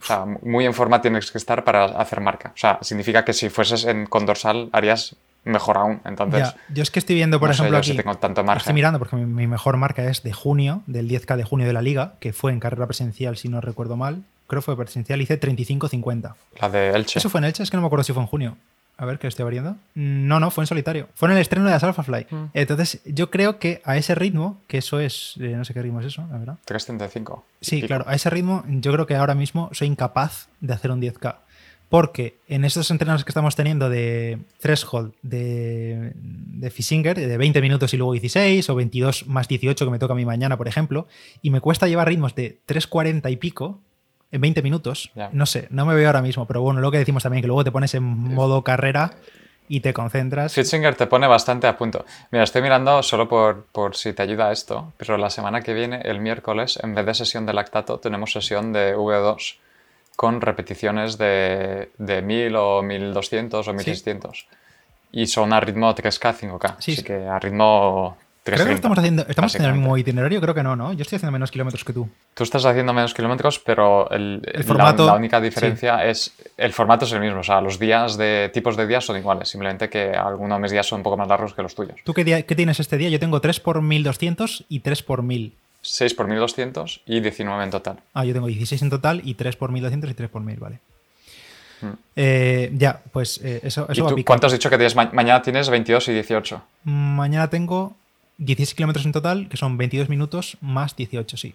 O 0.00 0.04
sea, 0.04 0.24
muy 0.42 0.66
en 0.66 0.74
forma 0.74 1.00
tienes 1.00 1.32
que 1.32 1.38
estar 1.38 1.64
para 1.64 1.86
hacer 1.86 2.20
marca. 2.20 2.50
O 2.54 2.58
sea, 2.58 2.78
significa 2.82 3.24
que 3.24 3.32
si 3.32 3.48
fueses 3.48 3.84
en, 3.84 4.06
con 4.06 4.26
dorsal 4.26 4.68
harías 4.72 5.16
mejor 5.44 5.78
aún. 5.78 6.00
Entonces, 6.04 6.54
Ya, 6.54 6.56
yo 6.72 6.82
es 6.82 6.90
que 6.90 6.98
estoy 6.98 7.16
viendo, 7.16 7.40
por 7.40 7.48
no 7.48 7.54
ejemplo, 7.54 7.78
aquí. 7.78 7.90
si 7.92 7.96
tengo 7.96 8.14
tanto 8.16 8.44
Estoy 8.52 8.74
mirando 8.74 8.98
porque 8.98 9.16
mi, 9.16 9.24
mi 9.24 9.46
mejor 9.46 9.76
marca 9.76 10.04
es 10.04 10.22
de 10.22 10.32
junio, 10.32 10.82
del 10.86 11.08
10K 11.08 11.36
de 11.36 11.44
junio 11.44 11.66
de 11.66 11.72
la 11.72 11.82
liga, 11.82 12.14
que 12.20 12.32
fue 12.32 12.52
en 12.52 12.60
carrera 12.60 12.86
presencial, 12.86 13.36
si 13.36 13.48
no 13.48 13.60
recuerdo 13.60 13.96
mal. 13.96 14.22
Creo 14.46 14.62
fue 14.62 14.76
presencial, 14.76 15.20
hice 15.20 15.40
35-50. 15.40 16.34
La 16.60 16.68
de 16.68 16.90
Elche. 16.90 17.18
¿Eso 17.18 17.28
fue 17.28 17.38
en 17.38 17.44
Elche? 17.46 17.62
Es 17.62 17.70
que 17.70 17.76
no 17.76 17.80
me 17.82 17.86
acuerdo 17.86 18.04
si 18.04 18.12
fue 18.12 18.22
en 18.22 18.28
junio. 18.28 18.56
A 18.98 19.04
ver, 19.04 19.18
que 19.18 19.26
estoy 19.26 19.42
abriendo. 19.42 19.76
No, 19.94 20.40
no, 20.40 20.50
fue 20.50 20.62
en 20.62 20.66
solitario. 20.66 21.08
Fue 21.14 21.28
en 21.28 21.34
el 21.34 21.42
estreno 21.42 21.66
de 21.66 21.72
las 21.72 21.84
Alphafly. 21.84 22.26
Mm. 22.30 22.44
Entonces, 22.54 23.02
yo 23.04 23.30
creo 23.30 23.58
que 23.58 23.82
a 23.84 23.98
ese 23.98 24.14
ritmo, 24.14 24.58
que 24.68 24.78
eso 24.78 25.00
es. 25.00 25.34
eh, 25.38 25.54
no 25.54 25.64
sé 25.66 25.74
qué 25.74 25.82
ritmo 25.82 26.00
es 26.00 26.06
eso, 26.06 26.26
la 26.30 26.38
verdad. 26.38 26.58
335. 26.64 27.44
Sí, 27.60 27.82
claro, 27.82 28.04
a 28.08 28.14
ese 28.14 28.30
ritmo 28.30 28.64
yo 28.68 28.92
creo 28.92 29.06
que 29.06 29.14
ahora 29.14 29.34
mismo 29.34 29.68
soy 29.72 29.88
incapaz 29.88 30.48
de 30.60 30.72
hacer 30.72 30.90
un 30.90 31.02
10K. 31.02 31.36
Porque 31.88 32.38
en 32.48 32.64
estos 32.64 32.90
entrenos 32.90 33.24
que 33.24 33.30
estamos 33.30 33.54
teniendo 33.54 33.88
de 33.88 34.38
threshold 34.60 35.12
de, 35.22 36.12
de 36.16 36.70
Fisinger, 36.70 37.16
de 37.16 37.36
20 37.36 37.60
minutos 37.60 37.94
y 37.94 37.96
luego 37.96 38.12
16, 38.12 38.68
o 38.70 38.74
22 38.74 39.28
más 39.28 39.46
18 39.46 39.84
que 39.84 39.90
me 39.90 39.98
toca 39.98 40.14
a 40.14 40.16
mí 40.16 40.24
mañana, 40.24 40.56
por 40.56 40.66
ejemplo, 40.66 41.06
y 41.42 41.50
me 41.50 41.60
cuesta 41.60 41.86
llevar 41.86 42.08
ritmos 42.08 42.34
de 42.34 42.58
3.40 42.66 43.30
y 43.30 43.36
pico 43.36 43.78
en 44.32 44.40
20 44.40 44.62
minutos, 44.62 45.10
no 45.32 45.46
sé, 45.46 45.68
no 45.70 45.86
me 45.86 45.94
veo 45.94 46.06
ahora 46.08 46.22
mismo, 46.22 46.46
pero 46.46 46.60
bueno, 46.62 46.80
lo 46.80 46.90
que 46.90 46.98
decimos 46.98 47.22
también, 47.22 47.42
que 47.42 47.46
luego 47.46 47.64
te 47.64 47.70
pones 47.70 47.94
en 47.94 48.02
modo 48.02 48.62
carrera 48.62 49.12
y 49.68 49.80
te 49.80 49.92
concentras. 49.92 50.52
Fitzinger 50.52 50.94
te 50.94 51.06
pone 51.06 51.26
bastante 51.26 51.66
a 51.66 51.76
punto. 51.76 52.04
Mira, 52.30 52.44
estoy 52.44 52.62
mirando 52.62 53.02
solo 53.02 53.28
por, 53.28 53.64
por 53.66 53.96
si 53.96 54.12
te 54.12 54.22
ayuda 54.22 54.52
esto, 54.52 54.92
pero 54.96 55.16
la 55.16 55.30
semana 55.30 55.60
que 55.62 55.74
viene, 55.74 56.00
el 56.04 56.20
miércoles, 56.20 56.78
en 56.82 56.94
vez 56.94 57.06
de 57.06 57.14
sesión 57.14 57.46
de 57.46 57.52
lactato, 57.52 57.98
tenemos 57.98 58.32
sesión 58.32 58.72
de 58.72 58.96
V2 58.96 59.56
con 60.16 60.40
repeticiones 60.40 61.18
de, 61.18 61.90
de 61.98 62.22
1000 62.22 62.56
o 62.56 62.82
1200 62.82 63.68
o 63.68 63.72
1600. 63.72 64.46
Y 65.12 65.26
son 65.26 65.52
a 65.52 65.60
ritmo 65.60 65.94
3K, 65.94 66.34
5K. 66.34 66.76
Sí, 66.78 66.92
así 66.92 66.96
sí. 66.96 67.02
que 67.04 67.26
a 67.26 67.38
ritmo 67.38 68.16
3 68.18 68.25
Creo 68.54 68.66
que 68.66 68.72
estamos 68.74 68.98
haciendo, 68.98 69.26
estamos 69.28 69.54
en 69.56 69.64
el 69.64 69.72
mismo 69.74 69.96
itinerario, 69.98 70.40
creo 70.40 70.54
que 70.54 70.62
no, 70.62 70.76
¿no? 70.76 70.92
Yo 70.92 71.02
estoy 71.02 71.16
haciendo 71.16 71.32
menos 71.32 71.50
kilómetros 71.50 71.84
que 71.84 71.92
tú. 71.92 72.08
Tú 72.34 72.44
estás 72.44 72.64
haciendo 72.64 72.92
menos 72.92 73.12
kilómetros, 73.12 73.58
pero 73.58 74.08
el, 74.10 74.40
El 74.52 74.60
la- 74.60 74.64
formato, 74.64 75.06
la, 75.06 75.14
única 75.14 75.40
diferencia 75.40 76.04
es 76.04 76.32
el 76.56 76.72
formato 76.72 77.04
es 77.04 77.12
el 77.12 77.20
mismo. 77.20 77.40
O 77.40 77.44
sea, 77.44 77.60
los 77.60 77.78
días 77.78 78.16
de 78.16 78.50
tipos 78.54 78.76
de 78.76 78.86
días 78.86 79.04
son 79.04 79.16
iguales, 79.16 79.48
simplemente 79.48 79.88
que 79.88 80.10
algunos 80.10 80.58
de 80.58 80.62
mis 80.62 80.70
días 80.70 80.86
son 80.86 81.00
un 81.00 81.02
poco 81.02 81.16
más 81.16 81.28
largos 81.28 81.54
que 81.54 81.62
los 81.62 81.74
tuyos. 81.74 81.96
¿Tú 82.04 82.14
qué, 82.14 82.24
día- 82.24 82.42
qué 82.42 82.54
tienes 82.54 82.78
este 82.80 82.96
día? 82.96 83.08
Yo 83.08 83.18
tengo 83.18 83.40
3 83.40 83.58
por 83.60 83.82
1200 83.82 84.64
y 84.68 84.80
3 84.80 85.02
por 85.02 85.22
1000. 85.22 85.52
6 85.82 86.14
por 86.14 86.26
1200 86.26 87.00
y 87.06 87.20
19 87.20 87.62
en 87.64 87.70
total. 87.70 87.98
Ah, 88.14 88.24
yo 88.24 88.32
tengo 88.32 88.46
16 88.48 88.82
en 88.82 88.90
total 88.90 89.22
y 89.24 89.34
3 89.34 89.54
por 89.56 89.70
1200 89.70 90.10
y 90.10 90.14
3 90.14 90.30
por 90.30 90.42
1000, 90.42 90.58
vale. 90.58 90.78
Mm. 91.80 91.86
Eh, 92.16 92.70
ya, 92.74 93.00
pues 93.12 93.38
eh, 93.44 93.60
eso, 93.62 93.86
¿Y 93.88 93.92
eso 93.92 94.02
va 94.04 94.08
a 94.08 94.10
tú 94.10 94.16
picar. 94.16 94.26
cuánto 94.26 94.46
has 94.46 94.52
dicho 94.54 94.70
que 94.70 94.76
tienes? 94.76 94.96
Ma- 94.96 95.10
mañana 95.12 95.42
tienes 95.42 95.68
22 95.68 96.08
y 96.08 96.12
18. 96.14 96.62
Mañana 96.84 97.48
tengo 97.50 97.94
16 98.38 98.74
kilómetros 98.74 99.06
en 99.06 99.12
total, 99.12 99.48
que 99.48 99.56
son 99.56 99.76
22 99.78 100.08
minutos 100.08 100.56
más 100.60 100.94
18, 100.96 101.36
sí. 101.36 101.54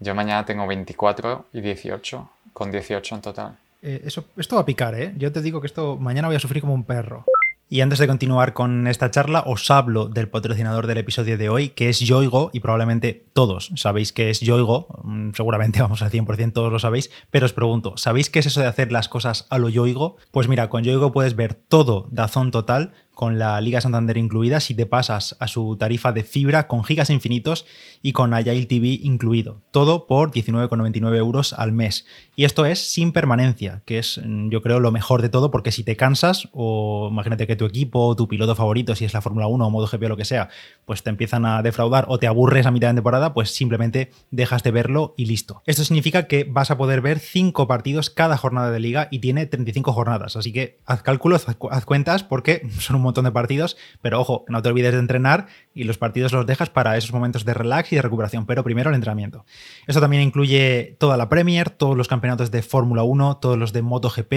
Yo 0.00 0.14
mañana 0.14 0.44
tengo 0.44 0.66
24 0.66 1.46
y 1.52 1.60
18, 1.60 2.30
con 2.52 2.70
18 2.70 3.14
en 3.14 3.20
total. 3.20 3.56
Eh, 3.82 4.02
eso, 4.04 4.24
esto 4.36 4.56
va 4.56 4.62
a 4.62 4.66
picar, 4.66 4.94
¿eh? 4.94 5.14
Yo 5.16 5.32
te 5.32 5.42
digo 5.42 5.60
que 5.60 5.66
esto 5.66 5.96
mañana 5.96 6.28
voy 6.28 6.36
a 6.36 6.40
sufrir 6.40 6.60
como 6.60 6.74
un 6.74 6.84
perro. 6.84 7.24
Y 7.70 7.80
antes 7.80 7.98
de 7.98 8.06
continuar 8.06 8.52
con 8.52 8.86
esta 8.86 9.10
charla, 9.10 9.42
os 9.46 9.70
hablo 9.70 10.08
del 10.08 10.28
patrocinador 10.28 10.86
del 10.86 10.98
episodio 10.98 11.38
de 11.38 11.48
hoy, 11.48 11.70
que 11.70 11.88
es 11.88 11.98
Yoigo, 11.98 12.50
y 12.52 12.60
probablemente 12.60 13.24
todos 13.32 13.72
sabéis 13.74 14.12
que 14.12 14.28
es 14.28 14.40
Yoigo, 14.40 14.86
mm, 15.02 15.30
seguramente 15.34 15.80
vamos 15.80 16.02
al 16.02 16.10
100% 16.10 16.52
todos 16.52 16.70
lo 16.70 16.78
sabéis, 16.78 17.10
pero 17.30 17.46
os 17.46 17.54
pregunto, 17.54 17.96
¿sabéis 17.96 18.28
qué 18.28 18.40
es 18.40 18.46
eso 18.46 18.60
de 18.60 18.66
hacer 18.66 18.92
las 18.92 19.08
cosas 19.08 19.46
a 19.48 19.58
lo 19.58 19.70
Yoigo? 19.70 20.18
Pues 20.30 20.46
mira, 20.46 20.68
con 20.68 20.84
Yoigo 20.84 21.10
puedes 21.10 21.36
ver 21.36 21.54
todo 21.54 22.06
Dazón 22.10 22.50
total, 22.50 22.92
con 23.14 23.38
la 23.38 23.60
Liga 23.60 23.80
Santander 23.80 24.16
incluida, 24.16 24.60
si 24.60 24.74
te 24.74 24.86
pasas 24.86 25.36
a 25.40 25.48
su 25.48 25.76
tarifa 25.76 26.12
de 26.12 26.24
fibra 26.24 26.66
con 26.66 26.84
gigas 26.84 27.10
infinitos 27.10 27.64
y 28.02 28.12
con 28.12 28.34
Agile 28.34 28.66
TV 28.66 28.98
incluido. 29.02 29.62
Todo 29.70 30.06
por 30.06 30.30
19,99 30.30 31.16
euros 31.16 31.52
al 31.52 31.72
mes. 31.72 32.06
Y 32.36 32.44
esto 32.44 32.66
es 32.66 32.92
sin 32.92 33.12
permanencia, 33.12 33.82
que 33.86 33.98
es 33.98 34.20
mm, 34.22 34.50
yo 34.50 34.62
creo 34.62 34.80
lo 34.80 34.92
mejor 34.92 35.22
de 35.22 35.28
todo, 35.28 35.50
porque 35.50 35.72
si 35.72 35.84
te 35.84 35.96
cansas, 35.96 36.48
o 36.52 37.08
imagínate 37.10 37.46
que 37.46 37.56
tu 37.56 37.64
equipo, 37.64 38.06
o 38.06 38.16
tu 38.16 38.28
piloto 38.28 38.54
favorito, 38.54 38.94
si 38.94 39.04
es 39.04 39.14
la 39.14 39.20
Fórmula 39.20 39.46
1 39.46 39.66
o 39.66 39.70
MotoGP 39.70 40.02
o 40.04 40.08
lo 40.08 40.16
que 40.16 40.24
sea, 40.24 40.48
pues 40.84 41.02
te 41.02 41.10
empiezan 41.10 41.46
a 41.46 41.62
defraudar 41.62 42.06
o 42.08 42.18
te 42.18 42.26
aburres 42.26 42.66
a 42.66 42.70
mitad 42.70 42.88
de 42.88 42.94
temporada, 42.94 43.32
pues 43.32 43.50
simplemente 43.54 44.10
dejas 44.30 44.62
de 44.62 44.70
verlo 44.70 45.14
y 45.16 45.26
listo. 45.26 45.62
Esto 45.66 45.84
significa 45.84 46.26
que 46.26 46.44
vas 46.44 46.70
a 46.70 46.76
poder 46.76 47.00
ver 47.00 47.20
5 47.20 47.66
partidos 47.66 48.10
cada 48.10 48.36
jornada 48.36 48.70
de 48.70 48.80
liga 48.80 49.08
y 49.10 49.20
tiene 49.20 49.46
35 49.46 49.92
jornadas. 49.92 50.36
Así 50.36 50.52
que 50.52 50.78
haz 50.84 51.02
cálculos, 51.02 51.48
haz, 51.48 51.56
haz 51.70 51.84
cuentas, 51.84 52.24
porque 52.24 52.68
son 52.78 52.96
un 52.96 53.02
montón 53.04 53.24
de 53.24 53.32
partidos, 53.32 53.76
pero 54.02 54.20
ojo, 54.20 54.44
no 54.48 54.62
te 54.62 54.68
olvides 54.68 54.92
de 54.92 54.98
entrenar 54.98 55.46
y 55.74 55.84
los 55.84 55.98
partidos 55.98 56.32
los 56.32 56.46
dejas 56.46 56.70
para 56.70 56.96
esos 56.96 57.12
momentos 57.12 57.44
de 57.44 57.52
relax 57.52 57.92
y 57.92 57.96
de 57.96 58.02
recuperación, 58.02 58.46
pero 58.46 58.62
primero 58.62 58.90
el 58.90 58.94
entrenamiento. 58.94 59.44
Eso 59.86 60.00
también 60.00 60.22
incluye 60.22 60.96
toda 60.98 61.16
la 61.16 61.28
Premier, 61.28 61.70
todos 61.70 61.96
los 61.96 62.08
campeonatos 62.08 62.50
de 62.50 62.62
Fórmula 62.62 63.02
1, 63.02 63.38
todos 63.38 63.58
los 63.58 63.72
de 63.72 63.82
MotoGP, 63.82 64.32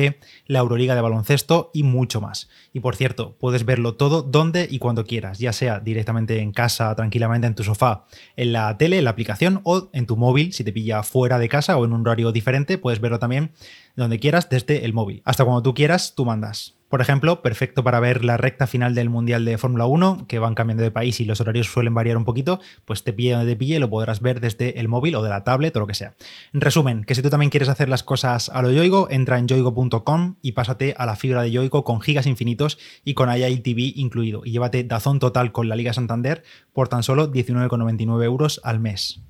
la 0.47 0.59
Euroliga 0.59 0.95
de 0.95 1.01
baloncesto 1.01 1.69
y 1.73 1.83
mucho 1.83 2.19
más. 2.19 2.49
Y 2.73 2.79
por 2.79 2.95
cierto, 2.95 3.37
puedes 3.39 3.65
verlo 3.65 3.95
todo 3.95 4.23
donde 4.23 4.67
y 4.69 4.79
cuando 4.79 5.05
quieras, 5.05 5.37
ya 5.37 5.53
sea 5.53 5.79
directamente 5.79 6.39
en 6.39 6.51
casa, 6.51 6.93
tranquilamente 6.95 7.47
en 7.47 7.55
tu 7.55 7.63
sofá, 7.63 8.05
en 8.35 8.53
la 8.53 8.77
tele, 8.77 8.97
en 8.97 9.03
la 9.03 9.11
aplicación 9.11 9.61
o 9.63 9.89
en 9.93 10.07
tu 10.07 10.17
móvil, 10.17 10.53
si 10.53 10.63
te 10.63 10.73
pilla 10.73 11.03
fuera 11.03 11.37
de 11.37 11.49
casa 11.49 11.77
o 11.77 11.85
en 11.85 11.93
un 11.93 12.01
horario 12.01 12.31
diferente, 12.31 12.77
puedes 12.77 12.99
verlo 12.99 13.19
también 13.19 13.51
donde 13.95 14.19
quieras 14.19 14.49
desde 14.49 14.85
el 14.85 14.93
móvil. 14.93 15.21
Hasta 15.25 15.43
cuando 15.43 15.63
tú 15.63 15.73
quieras, 15.73 16.13
tú 16.15 16.25
mandas. 16.25 16.77
Por 16.89 17.01
ejemplo, 17.01 17.41
perfecto 17.41 17.83
para 17.83 17.99
ver 17.99 18.23
la 18.23 18.37
recta 18.37 18.65
final 18.65 18.95
del 18.95 19.09
Mundial 19.09 19.43
de 19.43 19.57
Fórmula 19.57 19.87
1, 19.87 20.25
que 20.27 20.39
van 20.39 20.55
cambiando 20.55 20.83
de 20.83 20.91
país 20.91 21.19
y 21.19 21.25
los 21.27 21.39
horarios 21.41 21.67
suelen 21.67 21.93
variar 21.93 22.17
un 22.17 22.25
poquito, 22.25 22.59
pues 22.85 23.03
te 23.03 23.13
pille 23.13 23.33
donde 23.33 23.51
te 23.51 23.55
pille 23.55 23.79
lo 23.79 23.89
podrás 23.89 24.21
ver 24.21 24.39
desde 24.39 24.79
el 24.79 24.87
móvil 24.87 25.15
o 25.15 25.23
de 25.23 25.29
la 25.29 25.43
tablet 25.43 25.75
o 25.75 25.79
lo 25.81 25.87
que 25.87 25.93
sea. 25.93 26.15
En 26.53 26.61
resumen, 26.61 27.03
que 27.03 27.13
si 27.13 27.21
tú 27.21 27.29
también 27.29 27.49
quieres 27.49 27.69
hacer 27.69 27.89
las 27.89 28.03
cosas 28.03 28.49
a 28.49 28.61
lo 28.61 28.71
Yoigo, 28.71 29.07
entra 29.09 29.37
en 29.37 29.47
yoigo.com 29.47 30.35
y 30.41 30.53
pásate 30.53 30.95
a 30.97 31.05
la 31.05 31.15
fibra 31.15 31.43
de 31.43 31.51
Yoigo 31.51 31.83
con 31.83 32.01
gigas 32.01 32.25
infinitos 32.25 32.79
y 33.03 33.13
con 33.13 33.29
TV 33.29 33.93
incluido. 33.95 34.41
Y 34.45 34.51
llévate 34.51 34.83
Dazón 34.83 35.19
total 35.19 35.51
con 35.51 35.69
la 35.69 35.75
Liga 35.75 35.93
Santander 35.93 36.43
por 36.73 36.87
tan 36.87 37.03
solo 37.03 37.31
19,99 37.31 38.23
euros 38.23 38.61
al 38.63 38.79
mes. 38.79 39.21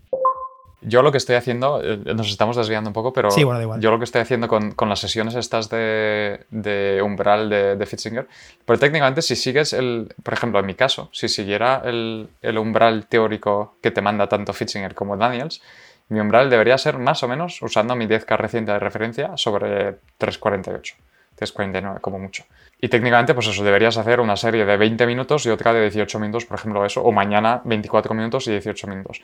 Yo 0.87 1.01
lo 1.01 1.11
que 1.11 1.17
estoy 1.17 1.35
haciendo, 1.35 1.81
eh, 1.83 1.97
nos 2.15 2.29
estamos 2.29 2.55
desviando 2.55 2.89
un 2.89 2.93
poco, 2.93 3.13
pero 3.13 3.31
sí, 3.31 3.43
bueno, 3.43 3.61
igual. 3.61 3.79
yo 3.81 3.91
lo 3.91 3.97
que 3.97 4.05
estoy 4.05 4.21
haciendo 4.21 4.47
con, 4.47 4.71
con 4.71 4.89
las 4.89 4.99
sesiones 4.99 5.35
estas 5.35 5.69
de, 5.69 6.45
de 6.49 7.01
umbral 7.03 7.49
de, 7.49 7.75
de 7.75 7.85
Fitzinger, 7.85 8.27
pero 8.65 8.79
técnicamente 8.79 9.21
si 9.21 9.35
sigues 9.35 9.73
el, 9.73 10.13
por 10.23 10.33
ejemplo, 10.33 10.59
en 10.59 10.65
mi 10.65 10.75
caso, 10.75 11.09
si 11.11 11.27
siguiera 11.27 11.81
el, 11.85 12.29
el 12.41 12.57
umbral 12.57 13.07
teórico 13.07 13.75
que 13.81 13.91
te 13.91 14.01
manda 14.01 14.27
tanto 14.27 14.53
Fitzinger 14.53 14.95
como 14.95 15.17
Daniels, 15.17 15.61
mi 16.09 16.19
umbral 16.19 16.49
debería 16.49 16.77
ser 16.77 16.97
más 16.97 17.21
o 17.23 17.27
menos, 17.27 17.61
usando 17.61 17.95
mi 17.95 18.07
10K 18.07 18.37
reciente 18.37 18.71
de 18.71 18.79
referencia, 18.79 19.35
sobre 19.35 19.97
348, 20.17 20.95
349 21.35 21.99
como 21.99 22.17
mucho. 22.17 22.45
Y 22.79 22.89
técnicamente, 22.89 23.33
pues 23.33 23.47
eso, 23.47 23.63
deberías 23.63 23.97
hacer 23.97 24.19
una 24.19 24.37
serie 24.37 24.65
de 24.65 24.77
20 24.77 25.05
minutos 25.05 25.45
y 25.45 25.49
otra 25.49 25.73
de 25.73 25.81
18 25.81 26.19
minutos, 26.19 26.45
por 26.45 26.59
ejemplo, 26.59 26.85
eso, 26.85 27.01
o 27.01 27.11
mañana 27.11 27.61
24 27.65 28.13
minutos 28.13 28.47
y 28.47 28.51
18 28.51 28.87
minutos. 28.87 29.21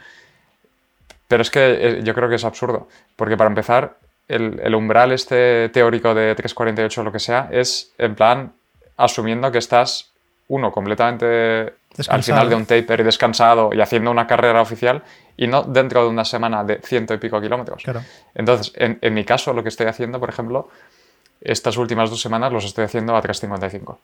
Pero 1.28 1.42
es 1.42 1.52
que 1.52 1.60
eh, 1.60 2.04
yo 2.04 2.14
creo 2.14 2.30
que 2.30 2.36
es 2.36 2.46
absurdo, 2.46 2.88
porque 3.16 3.38
para 3.38 3.50
empezar, 3.50 3.98
el, 4.28 4.76
umbral 4.76 5.12
este 5.12 5.70
teórico 5.70 6.14
de 6.14 6.36
348 6.36 7.02
o 7.02 7.04
lo 7.04 7.12
que 7.12 7.20
sea 7.20 7.50
es 7.52 7.94
en 7.98 8.16
plan 8.16 8.54
asumiendo 8.98 9.52
que 9.52 9.58
estás, 9.58 10.12
uno, 10.48 10.72
completamente 10.72 11.74
al 12.08 12.24
final 12.24 12.50
de 12.50 12.56
un 12.56 12.66
taper 12.66 13.02
y 13.02 13.04
descansado 13.04 13.70
y 13.74 13.82
haciendo 13.82 14.12
una 14.12 14.26
carrera 14.26 14.62
oficial 14.62 15.04
y 15.38 15.48
no 15.48 15.64
dentro 15.64 16.04
de 16.04 16.10
una 16.10 16.26
semana 16.26 16.64
de 16.64 16.80
ciento 16.84 17.14
y 17.14 17.18
pico 17.18 17.40
kilómetros. 17.42 17.84
Entonces, 18.34 18.74
en, 18.76 19.14
mi 19.14 19.24
caso, 19.24 19.54
lo 19.54 19.62
que 19.62 19.70
estoy 19.70 19.88
haciendo, 19.88 20.20
por 20.20 20.30
ejemplo, 20.30 20.70
estas 21.42 21.78
últimas 21.78 22.10
dos 22.10 22.22
semanas 22.22 22.52
los 22.52 22.66
estoy 22.66 22.86
haciendo 22.86 23.16
a 23.16 23.22
355. 23.22 24.00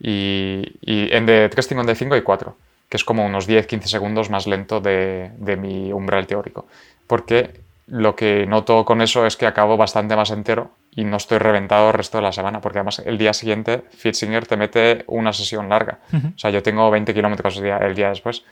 y, 0.00 0.64
y, 0.80 1.14
en 1.14 1.26
de 1.26 1.48
355 1.48 2.14
hay 2.14 2.22
4 2.22 2.56
que 2.88 2.96
es 2.96 3.04
como 3.04 3.24
unos 3.24 3.48
10-15 3.48 3.82
segundos 3.84 4.30
más 4.30 4.46
lento 4.46 4.80
de, 4.80 5.30
mi 5.60 5.92
umbral 5.92 6.26
teórico. 6.26 6.66
Porque 7.06 7.60
lo 7.86 8.16
que 8.16 8.46
noto 8.46 8.84
con 8.84 9.02
eso 9.02 9.26
es 9.26 9.36
que 9.36 9.46
acabo 9.46 9.76
bastante 9.76 10.16
más 10.16 10.30
entero 10.30 10.72
y 10.90 11.04
no 11.04 11.16
estoy 11.16 11.38
reventado 11.38 11.88
el 11.88 11.94
resto 11.94 12.18
de 12.18 12.22
la 12.22 12.32
semana, 12.32 12.60
porque 12.60 12.78
además 12.78 13.00
el 13.04 13.18
día 13.18 13.32
siguiente 13.32 13.84
Fitzinger 13.90 14.46
te 14.46 14.56
mete 14.56 15.04
una 15.06 15.32
sesión 15.32 15.68
larga. 15.68 16.00
O 16.12 16.38
sea, 16.38 16.50
yo 16.50 16.62
tengo 16.62 16.90
20 16.90 17.12
kilómetros 17.14 17.58
el 17.58 17.94
día, 17.94 18.08
después. 18.08 18.44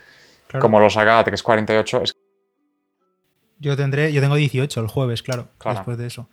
Como 0.60 0.80
lo 0.80 0.90
saca 0.90 1.18
a 1.18 1.24
3.48 1.24 2.02
es... 2.02 2.16
Yo 3.58 3.74
tendré, 3.74 4.12
yo 4.12 4.20
tengo 4.20 4.36
18 4.36 4.80
el 4.80 4.86
jueves, 4.86 5.22
claro, 5.22 5.48
después 5.64 5.96
de 5.96 6.06
eso. 6.06 6.28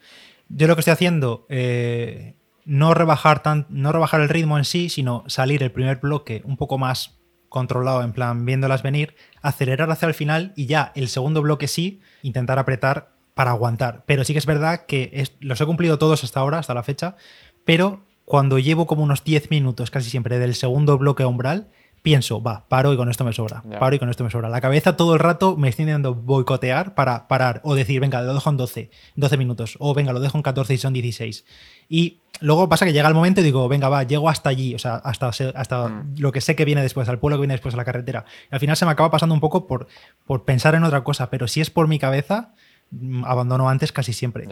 Yo 0.49 0.67
lo 0.67 0.75
que 0.75 0.81
estoy 0.81 0.91
haciendo, 0.91 1.45
eh, 1.49 2.35
no, 2.65 2.93
rebajar 2.93 3.41
tan, 3.41 3.65
no 3.69 3.93
rebajar 3.93 4.19
el 4.19 4.29
ritmo 4.29 4.57
en 4.57 4.65
sí, 4.65 4.89
sino 4.89 5.23
salir 5.27 5.63
el 5.63 5.71
primer 5.71 5.97
bloque 5.97 6.41
un 6.43 6.57
poco 6.57 6.77
más 6.77 7.22
controlado, 7.53 8.01
en 8.01 8.13
plan 8.13 8.45
viéndolas 8.45 8.81
venir, 8.81 9.15
acelerar 9.43 9.91
hacia 9.91 10.07
el 10.07 10.15
final 10.15 10.53
y 10.55 10.65
ya 10.65 10.91
el 10.95 11.07
segundo 11.07 11.43
bloque 11.43 11.67
sí, 11.67 12.01
intentar 12.23 12.57
apretar 12.57 13.11
para 13.35 13.51
aguantar. 13.51 14.03
Pero 14.07 14.23
sí 14.23 14.33
que 14.33 14.39
es 14.39 14.47
verdad 14.47 14.87
que 14.87 15.23
los 15.39 15.61
he 15.61 15.65
cumplido 15.67 15.99
todos 15.99 16.23
hasta 16.23 16.39
ahora, 16.39 16.57
hasta 16.57 16.73
la 16.73 16.81
fecha, 16.81 17.15
pero 17.63 18.03
cuando 18.25 18.57
llevo 18.57 18.87
como 18.87 19.03
unos 19.03 19.23
10 19.23 19.51
minutos 19.51 19.91
casi 19.91 20.09
siempre 20.09 20.39
del 20.39 20.55
segundo 20.55 20.97
bloque 20.97 21.25
umbral, 21.25 21.67
pienso, 22.03 22.43
va, 22.43 22.65
paro 22.67 22.91
y 22.93 22.97
con 22.97 23.09
esto 23.09 23.23
me 23.23 23.31
sobra, 23.31 23.63
paro 23.79 23.95
y 23.95 23.99
con 23.99 24.09
esto 24.09 24.25
me 24.25 24.29
sobra. 24.29 24.49
La 24.49 24.59
cabeza 24.59 24.97
todo 24.97 25.13
el 25.13 25.19
rato 25.19 25.55
me 25.55 25.69
está 25.69 25.81
intentando 25.81 26.13
boicotear 26.13 26.95
para 26.95 27.29
parar 27.29 27.61
o 27.63 27.75
decir, 27.75 28.01
venga, 28.01 28.21
lo 28.21 28.33
dejo 28.33 28.49
en 28.49 28.57
12, 28.57 28.91
12 29.15 29.37
minutos, 29.37 29.77
o 29.79 29.93
venga, 29.93 30.11
lo 30.11 30.19
dejo 30.19 30.37
en 30.37 30.43
14 30.43 30.73
y 30.73 30.77
son 30.77 30.91
16. 30.91 31.45
Y 31.87 32.19
luego 32.41 32.67
pasa 32.67 32.85
que 32.85 32.91
llega 32.91 33.07
el 33.07 33.13
momento 33.13 33.39
y 33.39 33.43
digo, 33.45 33.69
venga, 33.69 33.87
va, 33.87 34.03
llego 34.03 34.29
hasta 34.29 34.49
allí, 34.49 34.75
o 34.75 34.79
sea, 34.79 34.95
hasta, 34.95 35.29
hasta 35.29 35.87
mm. 35.87 36.15
lo 36.17 36.33
que 36.33 36.41
sé 36.41 36.57
que 36.57 36.65
viene 36.65 36.81
después, 36.81 37.07
al 37.07 37.19
pueblo 37.19 37.37
que 37.37 37.41
viene 37.41 37.53
después 37.53 37.73
a 37.73 37.77
la 37.77 37.85
carretera. 37.85 38.25
Y 38.51 38.53
al 38.53 38.59
final 38.59 38.75
se 38.75 38.85
me 38.85 38.91
acaba 38.91 39.09
pasando 39.09 39.33
un 39.33 39.41
poco 39.41 39.65
por, 39.65 39.87
por 40.25 40.43
pensar 40.43 40.75
en 40.75 40.83
otra 40.83 41.05
cosa, 41.05 41.29
pero 41.29 41.47
si 41.47 41.61
es 41.61 41.69
por 41.69 41.87
mi 41.87 41.99
cabeza, 41.99 42.53
mm, 42.91 43.23
abandono 43.23 43.69
antes 43.69 43.93
casi 43.93 44.11
siempre. 44.11 44.45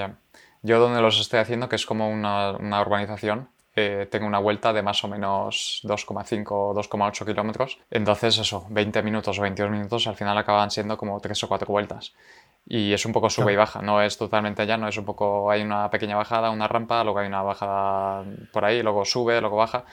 Yo 0.63 0.79
donde 0.79 1.01
los 1.01 1.20
estoy 1.20 1.39
haciendo, 1.39 1.67
que 1.67 1.75
es 1.75 1.86
como 1.86 2.10
una, 2.10 2.51
una 2.51 2.81
urbanización, 2.81 3.50
eh, 3.75 4.08
tengo 4.12 4.28
una 4.28 4.40
vuelta 4.40 4.74
de 4.74 4.82
más 4.82 5.04
o 5.04 5.08
menos 5.08 5.82
2,5 5.84 6.48
o 6.51 6.74
2,8 6.74 7.25
kilómetros. 7.25 7.80
Entonces, 7.90 8.38
eso, 8.38 8.66
20 8.70 9.01
minutos 9.04 9.40
o 9.40 9.42
22 9.42 9.72
minutos 9.72 10.08
al 10.08 10.16
final 10.16 10.38
acaban 10.38 10.72
siendo 10.72 10.98
como 10.98 11.20
3 11.20 11.44
o 11.44 11.48
4 11.48 11.68
vueltas. 11.68 12.13
Y 12.68 12.94
es 12.94 13.06
un 13.06 13.12
poco 13.12 13.30
sube 13.30 13.54
y 13.54 13.56
baja, 13.56 13.82
no 13.82 14.01
es 14.01 14.18
totalmente 14.18 14.66
llano, 14.66 14.88
es 14.88 14.98
un 14.98 15.06
poco, 15.06 15.50
hay 15.50 15.62
una 15.62 15.90
pequeña 15.90 16.16
bajada, 16.16 16.51
una 16.51 16.68
rampa, 16.68 17.04
luego 17.04 17.20
hay 17.20 17.28
una 17.28 17.42
bajada 17.42 18.24
por 18.54 18.66
ahí, 18.66 18.84
luego 18.84 19.04
sube, 19.04 19.42
luego 19.42 19.58
baja. 19.58 19.86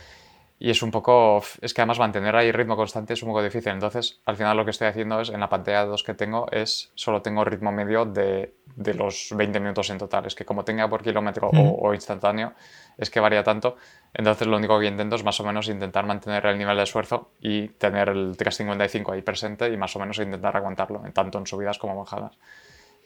Y 0.61 0.71
es 0.71 0.83
un 0.83 0.91
poco, 0.91 1.41
es 1.61 1.73
que 1.73 1.83
además 1.83 2.01
mantener 2.01 2.35
ahí 2.35 2.51
ritmo 2.51 2.75
constante 2.75 3.13
es 3.13 3.23
un 3.23 3.29
poco 3.29 3.43
difícil. 3.43 3.73
Entonces, 3.73 4.21
al 4.25 4.37
final 4.37 4.57
lo 4.57 4.65
que 4.65 4.73
estoy 4.73 4.89
haciendo 4.89 5.21
es, 5.21 5.29
en 5.29 5.39
la 5.39 5.49
pantalla 5.49 5.85
de 5.85 5.91
dos 5.91 6.03
que 6.03 6.15
tengo, 6.15 6.51
es 6.51 6.91
solo 6.97 7.23
tengo 7.23 7.45
ritmo 7.45 7.71
medio 7.71 8.05
de, 8.05 8.55
de 8.75 8.95
los 8.95 9.29
20 9.37 9.61
minutos 9.61 9.89
en 9.91 9.99
total. 9.99 10.27
Es 10.27 10.35
que 10.35 10.45
como 10.45 10.65
tenga 10.65 10.89
por 10.89 11.03
kilómetro 11.03 11.49
o, 11.53 11.95
instantáneo, 11.95 12.55
es 12.97 13.09
que 13.09 13.21
varía 13.21 13.45
tanto. 13.45 13.77
Entonces, 14.13 14.49
lo 14.49 14.57
único 14.57 14.81
que 14.81 14.87
intento 14.87 15.15
es 15.15 15.23
más 15.23 15.39
o 15.39 15.45
menos 15.45 15.69
intentar 15.69 16.05
mantener 16.07 16.45
el 16.47 16.59
nivel 16.59 16.77
de 16.77 16.83
esfuerzo 16.83 17.31
y 17.41 17.69
tener 17.69 18.09
el 18.09 18.37
355 18.37 19.13
ahí 19.13 19.23
presente 19.23 19.73
y 19.73 19.77
más 19.77 19.95
o 19.95 20.01
menos 20.01 20.19
intentar 20.19 20.57
aguantarlo, 20.57 21.01
tanto 21.13 21.39
en 21.39 21.47
subidas 21.47 21.79
como 21.79 21.97
bajadas. 21.97 22.37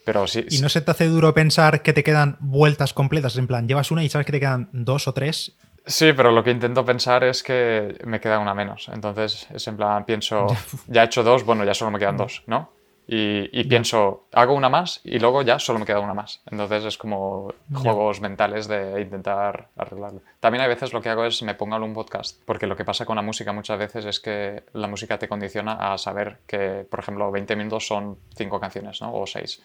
Pero 0.06 0.26
sí, 0.26 0.46
¿Y 0.48 0.60
no 0.60 0.70
se 0.70 0.80
te 0.80 0.90
hace 0.90 1.06
duro 1.06 1.32
pensar 1.34 1.82
que 1.82 1.92
te 1.92 2.02
quedan 2.02 2.38
vueltas 2.40 2.94
completas? 2.94 3.36
En 3.36 3.46
plan, 3.46 3.68
llevas 3.68 3.90
una 3.90 4.02
y 4.02 4.08
sabes 4.08 4.26
que 4.26 4.32
te 4.32 4.40
quedan 4.40 4.70
dos 4.72 5.06
o 5.06 5.12
tres 5.12 5.54
Sí, 5.84 6.12
pero 6.12 6.30
lo 6.30 6.44
que 6.44 6.50
intento 6.50 6.84
pensar 6.84 7.24
es 7.24 7.42
que 7.42 7.98
me 8.04 8.20
queda 8.20 8.38
una 8.38 8.54
menos. 8.54 8.88
Entonces, 8.92 9.48
es 9.52 9.66
en 9.66 9.76
plan, 9.76 10.04
pienso, 10.04 10.46
ya 10.86 11.02
he 11.02 11.06
hecho 11.06 11.22
dos, 11.22 11.44
bueno, 11.44 11.64
ya 11.64 11.74
solo 11.74 11.90
me 11.90 11.98
quedan 11.98 12.16
dos, 12.16 12.42
¿no? 12.46 12.70
Y, 13.04 13.64
pienso, 13.64 14.28
hago 14.32 14.54
una 14.54 14.68
más 14.68 15.00
y 15.04 15.18
luego 15.18 15.42
ya 15.42 15.58
solo 15.58 15.78
me 15.78 15.84
queda 15.84 16.00
una 16.00 16.14
más. 16.14 16.40
Entonces 16.50 16.84
es 16.84 16.96
como 16.96 17.52
juegos 17.74 18.20
mentales 18.20 18.68
de 18.68 19.02
intentar 19.02 19.68
arreglarlo. 19.76 20.22
También 20.40 20.62
hay 20.62 20.68
veces 20.68 20.92
lo 20.92 21.02
que 21.02 21.10
hago 21.10 21.24
es 21.24 21.42
me 21.42 21.54
pongo 21.54 21.76
un 21.76 21.92
podcast, 21.92 22.40
porque 22.46 22.66
lo 22.66 22.76
que 22.76 22.84
pasa 22.84 23.04
con 23.04 23.16
la 23.16 23.22
música 23.22 23.52
muchas 23.52 23.78
veces 23.78 24.06
es 24.06 24.20
que 24.20 24.62
la 24.72 24.86
música 24.86 25.18
te 25.18 25.28
condiciona 25.28 25.92
a 25.92 25.98
saber 25.98 26.38
que, 26.46 26.86
por 26.88 27.00
ejemplo, 27.00 27.30
20 27.30 27.56
minutos 27.56 27.86
son 27.86 28.18
cinco 28.34 28.60
canciones, 28.60 29.02
¿no? 29.02 29.12
O 29.12 29.26
seis. 29.26 29.60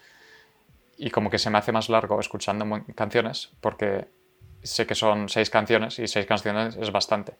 Y 0.97 1.11
como 1.11 1.29
que 1.29 1.37
se 1.37 1.49
me 1.49 1.59
hace 1.59 1.71
más 1.71 1.89
largo 1.89 2.19
escuchando 2.19 2.65
canciones 2.95 3.51
porque 3.61 4.07
sé 4.67 4.85
que 4.85 4.95
son 4.95 5.29
seis 5.29 5.49
canciones 5.49 5.99
y 5.99 6.07
seis 6.07 6.25
canciones 6.25 6.77
es 6.79 6.91
bastante. 6.91 7.33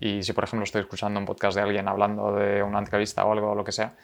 Y 0.00 0.22
si, 0.22 0.32
por 0.32 0.44
ejemplo, 0.44 0.64
estoy 0.64 0.82
escuchando 0.82 1.20
un 1.20 1.26
podcast 1.26 1.56
de 1.56 1.62
alguien 1.62 1.88
hablando 1.88 2.34
de 2.34 2.62
una 2.62 2.78
entrevista 2.78 3.24
o 3.24 3.32
algo 3.32 3.52
o 3.52 3.54
lo 3.54 3.64
que 3.64 3.72
sea, 3.72 3.94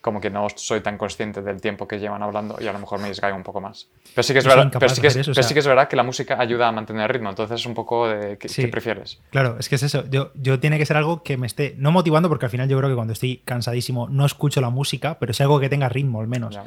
como 0.00 0.20
que 0.20 0.30
no 0.30 0.46
soy 0.54 0.80
tan 0.80 0.96
consciente 0.96 1.42
del 1.42 1.60
tiempo 1.60 1.88
que 1.88 1.98
llevan 1.98 2.22
hablando 2.22 2.56
y 2.60 2.66
a 2.68 2.72
lo 2.72 2.78
mejor 2.78 3.00
me 3.00 3.08
desgaigo 3.08 3.36
un 3.36 3.42
poco 3.42 3.60
más. 3.60 3.88
Pero 4.14 4.22
sí 4.22 4.32
que 4.32 4.38
es, 4.38 4.44
verdad, 4.44 4.70
pero 4.72 4.88
sí 4.88 5.00
que, 5.00 5.08
es, 5.08 5.66
verdad 5.66 5.88
que 5.88 5.96
la 5.96 6.04
música 6.04 6.40
ayuda 6.40 6.68
a 6.68 6.72
mantener 6.72 7.02
el 7.02 7.08
ritmo, 7.08 7.28
entonces 7.30 7.60
es 7.60 7.66
un 7.66 7.74
poco 7.74 8.08
de 8.08 8.38
¿qué, 8.38 8.68
prefieres? 8.68 9.20
Claro, 9.30 9.56
es 9.58 9.68
que 9.68 9.74
es 9.74 9.82
eso. 9.82 10.04
Yo, 10.08 10.30
yo 10.34 10.60
tiene 10.60 10.78
que 10.78 10.86
ser 10.86 10.96
algo 10.96 11.22
que 11.24 11.36
me 11.36 11.46
esté, 11.46 11.74
no 11.78 11.90
motivando, 11.90 12.28
porque 12.28 12.46
al 12.46 12.50
final 12.50 12.68
yo 12.68 12.78
creo 12.78 12.88
que 12.88 12.94
cuando 12.94 13.12
estoy 13.12 13.38
cansadísimo 13.44 14.08
no 14.08 14.24
escucho 14.24 14.60
la 14.60 14.70
música, 14.70 15.18
pero 15.18 15.32
es 15.32 15.40
algo 15.40 15.58
que 15.58 15.68
tenga 15.68 15.88
ritmo 15.88 16.20
al 16.20 16.28
menos. 16.28 16.58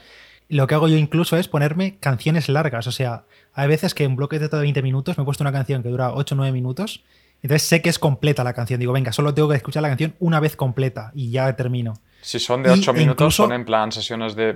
Lo 0.50 0.68
que 0.68 0.76
hago 0.76 0.88
yo 0.88 0.98
incluso 0.98 1.38
es 1.38 1.48
ponerme 1.48 1.98
canciones 2.00 2.50
largas, 2.50 2.88
o 2.88 2.92
sea, 2.92 3.24
hay 3.54 3.68
veces 3.68 3.94
que 3.94 4.04
en 4.04 4.16
bloques 4.16 4.40
de 4.40 4.50
todo 4.50 4.62
20 4.62 4.82
minutos 4.82 5.18
me 5.18 5.24
he 5.24 5.26
puesto 5.26 5.44
una 5.44 5.52
canción 5.52 5.84
que 5.84 5.90
dura 5.90 6.14
8 6.14 6.36
o 6.36 6.38
9 6.38 6.52
minutos. 6.52 7.04
Entonces 7.42 7.68
sé 7.68 7.82
que 7.82 7.90
es 7.90 7.98
completa 7.98 8.44
la 8.44 8.54
canción. 8.54 8.80
Digo, 8.80 8.94
venga, 8.94 9.12
solo 9.12 9.34
tengo 9.34 9.50
que 9.50 9.56
escuchar 9.56 9.82
la 9.82 9.90
canción 9.90 10.14
una 10.20 10.40
vez 10.40 10.56
completa 10.56 11.12
y 11.16 11.32
ya 11.32 11.56
termino. 11.56 11.96
Si 12.22 12.40
son 12.40 12.62
de 12.64 12.70
8 12.70 12.94
minutos, 12.94 13.36
son 13.36 13.52
en 13.52 13.66
plan 13.66 13.92
sesiones 13.92 14.36
de. 14.36 14.56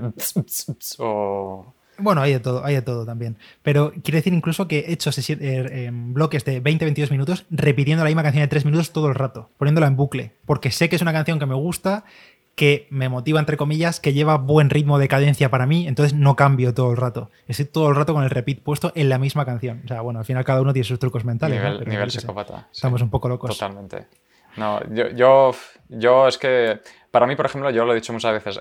o. 1.00 1.74
Bueno, 1.98 2.22
hay 2.22 2.34
de 2.34 2.40
todo, 2.42 2.64
hay 2.64 2.76
de 2.76 2.82
todo 2.82 3.06
también. 3.06 3.38
Pero 3.64 3.94
quiero 4.04 4.18
decir 4.18 4.34
incluso 4.34 4.68
que 4.68 4.80
he 4.80 4.92
hecho 4.92 5.12
eh, 5.18 5.90
bloques 5.94 6.44
de 6.44 6.62
20-22 6.62 7.10
minutos 7.10 7.46
repitiendo 7.50 8.04
la 8.04 8.10
misma 8.10 8.22
canción 8.22 8.44
de 8.44 8.50
3 8.50 8.66
minutos 8.66 8.92
todo 8.92 9.08
el 9.08 9.16
rato, 9.16 9.50
poniéndola 9.58 9.88
en 9.88 9.96
bucle, 9.96 10.34
porque 10.46 10.72
sé 10.72 10.90
que 10.90 10.98
es 10.98 11.02
una 11.02 11.14
canción 11.14 11.40
que 11.40 11.46
me 11.46 11.56
gusta, 11.56 12.04
que 12.56 12.88
me 12.90 13.10
motiva, 13.10 13.40
entre 13.40 13.58
comillas, 13.58 14.00
que 14.00 14.14
lleva 14.14 14.38
buen 14.38 14.70
ritmo 14.70 14.98
de 14.98 15.08
cadencia 15.08 15.50
para 15.50 15.66
mí, 15.66 15.88
entonces 15.88 16.14
no 16.14 16.36
cambio 16.36 16.74
todo 16.74 16.92
el 16.92 16.98
rato. 16.98 17.30
Estoy 17.48 17.66
todo 17.66 17.90
el 17.90 17.96
rato 17.96 18.14
con 18.14 18.24
el 18.24 18.30
repeat 18.30 18.60
puesto 18.60 18.94
en 18.96 19.10
la 19.10 19.18
misma 19.18 19.46
canción. 19.46 19.82
O 19.84 19.88
sea, 19.88 20.02
bueno, 20.02 20.20
al 20.20 20.26
final 20.26 20.44
cada 20.46 20.62
uno 20.62 20.72
tiene 20.72 20.86
sus 20.86 20.98
trucos 20.98 21.26
mentales. 21.26 21.62
Nivel, 21.62 21.88
nivel 21.88 22.12
psicópata. 22.12 22.68
Estamos 22.72 23.02
un 23.02 23.10
poco 23.10 23.28
locos. 23.28 23.52
Totalmente. 23.52 24.08
No, 24.56 24.80
yo, 24.90 25.10
yo, 25.10 25.52
yo, 25.90 26.28
es 26.30 26.38
que, 26.38 26.80
para 27.12 27.28
mí, 27.28 27.36
por 27.36 27.46
ejemplo, 27.46 27.70
yo 27.72 27.84
lo 27.84 27.92
he 27.92 27.96
dicho 27.96 28.14
muchas 28.14 28.32
veces, 28.32 28.60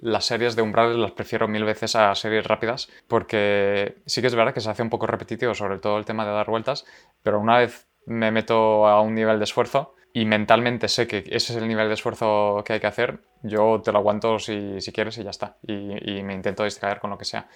las 0.00 0.24
series 0.26 0.54
de 0.56 0.62
umbrales 0.62 0.96
las 0.96 1.12
prefiero 1.12 1.48
mil 1.48 1.64
veces 1.64 1.96
a 1.96 2.14
series 2.14 2.46
rápidas, 2.46 2.90
porque 3.08 3.96
sí 4.04 4.20
que 4.20 4.26
es 4.26 4.34
verdad 4.34 4.52
que 4.52 4.60
se 4.60 4.68
hace 4.68 4.82
un 4.82 4.90
poco 4.90 5.06
repetitivo 5.06 5.54
sobre 5.54 5.78
todo 5.78 5.96
el 5.96 6.04
tema 6.04 6.26
de 6.26 6.32
dar 6.32 6.50
vueltas, 6.50 6.84
pero 7.22 7.40
una 7.40 7.58
vez 7.58 7.86
me 8.04 8.30
meto 8.30 8.86
a 8.86 9.00
un 9.00 9.14
nivel 9.14 9.38
de 9.38 9.44
esfuerzo 9.44 9.94
y 10.12 10.24
mentalmente 10.24 10.88
sé 10.88 11.06
que 11.06 11.18
ese 11.18 11.52
es 11.52 11.56
el 11.56 11.66
nivel 11.66 11.88
de 11.88 11.94
esfuerzo 11.94 12.62
que 12.64 12.74
hay 12.74 12.80
que 12.80 12.86
hacer, 12.86 13.20
yo 13.42 13.80
te 13.82 13.92
lo 13.92 13.98
aguanto 13.98 14.38
si, 14.38 14.80
si 14.80 14.92
quieres 14.92 15.18
y 15.18 15.24
ya 15.24 15.30
está, 15.30 15.56
y, 15.62 16.22
me 16.22 16.34
intento 16.34 16.64
distraer 16.64 17.00
con 17.00 17.10
lo 17.10 17.18
que 17.18 17.24
sea. 17.24 17.48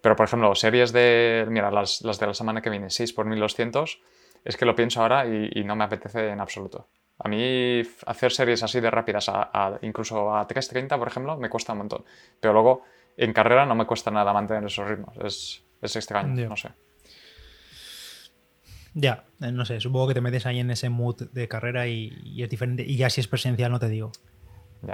Pero, 0.00 0.16
por 0.16 0.26
ejemplo, 0.26 0.54
series 0.54 0.92
de, 0.92 1.46
mira, 1.48 1.70
las, 1.70 2.02
las 2.02 2.18
de 2.18 2.26
la 2.26 2.34
semana 2.34 2.62
que 2.62 2.70
viene, 2.70 2.90
6 2.90 3.12
por 3.12 3.26
1200, 3.26 4.00
es 4.44 4.56
que 4.56 4.64
lo 4.64 4.74
pienso 4.74 5.02
ahora 5.02 5.26
y 5.26 5.62
no 5.64 5.76
me 5.76 5.84
apetece 5.84 6.30
en 6.30 6.40
absoluto. 6.40 6.88
A 7.22 7.28
mí 7.28 7.82
hacer 8.06 8.32
series 8.32 8.62
así 8.62 8.80
de 8.80 8.90
rápidas, 8.90 9.28
a, 9.28 9.78
incluso 9.82 10.34
a 10.34 10.48
3.30, 10.48 10.98
por 10.98 11.06
ejemplo, 11.06 11.36
me 11.36 11.50
cuesta 11.50 11.72
un 11.72 11.78
montón. 11.78 12.04
Pero 12.40 12.54
luego 12.54 12.82
en 13.16 13.34
carrera 13.34 13.66
no 13.66 13.74
me 13.74 13.84
cuesta 13.84 14.10
nada 14.10 14.32
mantener 14.32 14.64
esos 14.64 14.88
ritmos. 14.88 15.14
Es, 15.22 15.62
es 15.82 15.96
extraño, 15.96 16.48
no 16.48 16.56
sé. 16.56 16.70
Ya, 18.94 19.24
eh, 19.40 19.52
no 19.52 19.64
sé, 19.64 19.80
supongo 19.80 20.08
que 20.08 20.14
te 20.14 20.20
metes 20.20 20.46
ahí 20.46 20.58
en 20.58 20.70
ese 20.70 20.88
mood 20.88 21.28
de 21.32 21.48
carrera 21.48 21.86
y, 21.86 22.12
y, 22.24 22.42
es 22.42 22.50
diferente. 22.50 22.84
Y 22.86 22.96
ya 22.96 23.10
si 23.10 23.20
es 23.20 23.28
presencial, 23.28 23.70
no 23.70 23.78
te 23.78 23.88
digo. 23.88 24.12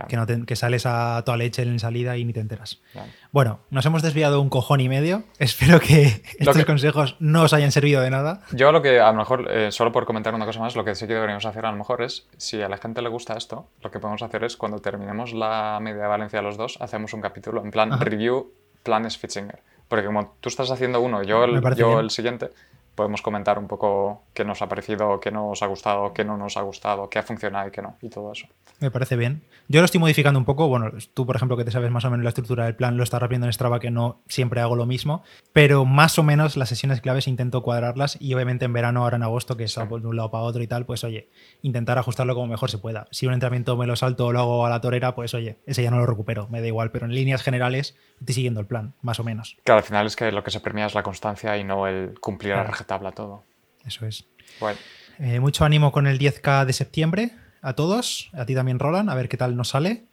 Que, 0.08 0.44
que 0.46 0.56
sales 0.56 0.84
a 0.84 1.22
toda 1.24 1.36
leche 1.36 1.62
en 1.62 1.78
salida 1.78 2.16
y 2.16 2.24
ni 2.24 2.32
te 2.32 2.40
enteras. 2.40 2.82
Bueno, 3.30 3.60
nos 3.70 3.86
hemos 3.86 4.02
desviado 4.02 4.40
un 4.40 4.48
cojón 4.48 4.80
y 4.80 4.88
medio. 4.88 5.22
Espero 5.38 5.78
que 5.78 6.22
estos 6.38 6.64
consejos 6.64 7.16
no 7.20 7.42
os 7.42 7.52
hayan 7.52 7.70
servido 7.70 8.00
de 8.00 8.10
nada. 8.10 8.42
Yo 8.52 8.72
lo 8.72 8.82
que 8.82 8.98
a 8.98 9.12
lo 9.12 9.18
mejor, 9.18 9.48
eh, 9.50 9.70
solo 9.70 9.92
por 9.92 10.04
comentar 10.04 10.34
una 10.34 10.44
cosa 10.44 10.58
más, 10.58 10.74
lo 10.74 10.84
que 10.84 10.94
sí 10.94 11.06
que 11.06 11.14
deberíamos 11.14 11.46
hacer 11.46 11.64
a 11.66 11.70
lo 11.70 11.78
mejor 11.78 12.02
es, 12.02 12.26
si 12.36 12.60
a 12.62 12.68
la 12.68 12.78
gente 12.78 13.00
le 13.00 13.08
gusta 13.08 13.36
esto, 13.36 13.68
lo 13.80 13.90
que 13.90 14.00
podemos 14.00 14.22
hacer 14.22 14.42
es 14.42 14.56
cuando 14.56 14.80
terminemos 14.80 15.32
la 15.32 15.78
media 15.80 16.02
de 16.02 16.08
Valencia 16.08 16.42
los 16.42 16.56
dos, 16.56 16.78
hacemos 16.80 17.14
un 17.14 17.20
capítulo 17.20 17.62
en 17.62 17.70
plan 17.70 17.98
review 18.00 18.52
planes 18.82 19.18
Fitzinger. 19.18 19.62
Porque 19.88 20.06
como 20.06 20.36
tú 20.40 20.48
estás 20.48 20.70
haciendo 20.72 21.00
uno, 21.00 21.22
yo 21.22 21.44
el, 21.44 21.62
yo 21.76 22.00
el 22.00 22.10
siguiente, 22.10 22.50
podemos 22.96 23.22
comentar 23.22 23.58
un 23.58 23.68
poco 23.68 24.22
qué 24.34 24.44
nos 24.44 24.62
ha 24.62 24.68
parecido, 24.68 25.20
qué 25.20 25.30
nos 25.30 25.62
ha 25.62 25.66
gustado, 25.66 26.12
qué 26.12 26.24
no 26.24 26.36
nos 26.36 26.56
ha 26.56 26.62
gustado, 26.62 27.08
qué 27.08 27.20
ha 27.20 27.22
funcionado 27.22 27.68
y 27.68 27.70
qué 27.70 27.82
no, 27.82 27.96
y 28.02 28.08
todo 28.08 28.32
eso. 28.32 28.48
Me 28.78 28.90
parece 28.90 29.16
bien. 29.16 29.42
Yo 29.68 29.80
lo 29.80 29.86
estoy 29.86 30.00
modificando 30.00 30.38
un 30.38 30.44
poco. 30.44 30.68
Bueno, 30.68 30.92
tú, 31.14 31.24
por 31.24 31.34
ejemplo, 31.34 31.56
que 31.56 31.64
te 31.64 31.70
sabes 31.70 31.90
más 31.90 32.04
o 32.04 32.10
menos 32.10 32.24
la 32.24 32.28
estructura 32.28 32.64
del 32.66 32.76
plan, 32.76 32.96
lo 32.96 33.02
estás 33.02 33.20
repitiendo 33.20 33.46
en 33.46 33.52
Strava, 33.52 33.80
que 33.80 33.90
no 33.90 34.22
siempre 34.28 34.60
hago 34.60 34.76
lo 34.76 34.84
mismo. 34.84 35.24
Pero 35.52 35.84
más 35.86 36.18
o 36.18 36.22
menos 36.22 36.56
las 36.56 36.68
sesiones 36.68 37.00
claves 37.00 37.26
intento 37.26 37.62
cuadrarlas 37.62 38.18
y 38.20 38.34
obviamente 38.34 38.66
en 38.66 38.74
verano, 38.74 39.02
ahora 39.02 39.16
en 39.16 39.22
agosto, 39.22 39.56
que 39.56 39.64
es 39.64 39.74
de 39.74 39.82
un 39.82 40.16
lado 40.16 40.30
para 40.30 40.44
otro 40.44 40.62
y 40.62 40.66
tal, 40.66 40.84
pues 40.84 41.04
oye, 41.04 41.30
intentar 41.62 41.98
ajustarlo 41.98 42.34
como 42.34 42.48
mejor 42.48 42.70
se 42.70 42.78
pueda. 42.78 43.08
Si 43.10 43.26
un 43.26 43.32
entrenamiento 43.32 43.76
me 43.76 43.86
lo 43.86 43.96
salto 43.96 44.26
o 44.26 44.32
lo 44.32 44.40
hago 44.40 44.66
a 44.66 44.70
la 44.70 44.80
torera, 44.80 45.14
pues 45.14 45.32
oye, 45.32 45.58
ese 45.66 45.82
ya 45.82 45.90
no 45.90 45.98
lo 45.98 46.06
recupero, 46.06 46.46
me 46.48 46.60
da 46.60 46.66
igual. 46.66 46.90
Pero 46.90 47.06
en 47.06 47.14
líneas 47.14 47.42
generales 47.42 47.96
estoy 48.20 48.34
siguiendo 48.34 48.60
el 48.60 48.66
plan, 48.66 48.94
más 49.00 49.18
o 49.20 49.24
menos. 49.24 49.56
Claro, 49.64 49.78
al 49.78 49.84
final 49.84 50.06
es 50.06 50.16
que 50.16 50.30
lo 50.30 50.44
que 50.44 50.50
se 50.50 50.60
premia 50.60 50.86
es 50.86 50.94
la 50.94 51.02
constancia 51.02 51.56
y 51.56 51.64
no 51.64 51.86
el 51.86 52.20
cumplir 52.20 52.52
a 52.52 52.62
rajatabla 52.62 53.12
todo. 53.12 53.44
Eso 53.86 54.04
es. 54.04 54.26
Bueno. 54.60 54.78
Eh, 55.18 55.40
mucho 55.40 55.64
ánimo 55.64 55.92
con 55.92 56.06
el 56.06 56.18
10K 56.18 56.66
de 56.66 56.74
septiembre 56.74 57.30
a 57.66 57.74
todos, 57.74 58.30
a 58.32 58.46
ti 58.46 58.54
también, 58.54 58.78
Roland, 58.78 59.10
a 59.10 59.14
ver 59.14 59.28
qué 59.28 59.36
tal 59.36 59.56
nos 59.56 59.70
sale. 59.70 60.04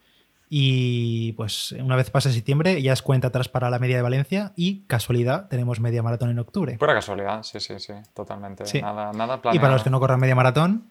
Y 0.50 1.34
pues 1.34 1.72
una 1.72 1.96
vez 1.96 2.10
pase 2.10 2.32
septiembre 2.32 2.82
ya 2.82 2.94
es 2.94 3.02
cuenta 3.02 3.30
atrás 3.30 3.48
para 3.48 3.70
la 3.70 3.80
media 3.80 3.96
de 3.96 4.02
Valencia 4.02 4.54
y 4.56 4.82
casualidad 4.82 5.48
tenemos 5.50 5.80
media 5.80 6.04
maratón 6.04 6.30
en 6.32 6.40
octubre. 6.40 6.78
Pura 6.78 6.94
casualidad, 6.94 7.44
sí, 7.44 7.60
sí, 7.60 7.80
sí, 7.80 7.94
totalmente. 8.14 8.64
Nada, 8.82 9.12
nada 9.14 9.40
Y 9.52 9.60
para 9.60 9.74
los 9.74 9.84
que 9.84 9.90
no 9.90 10.00
corran 10.00 10.20
media 10.20 10.36
maratón, 10.36 10.90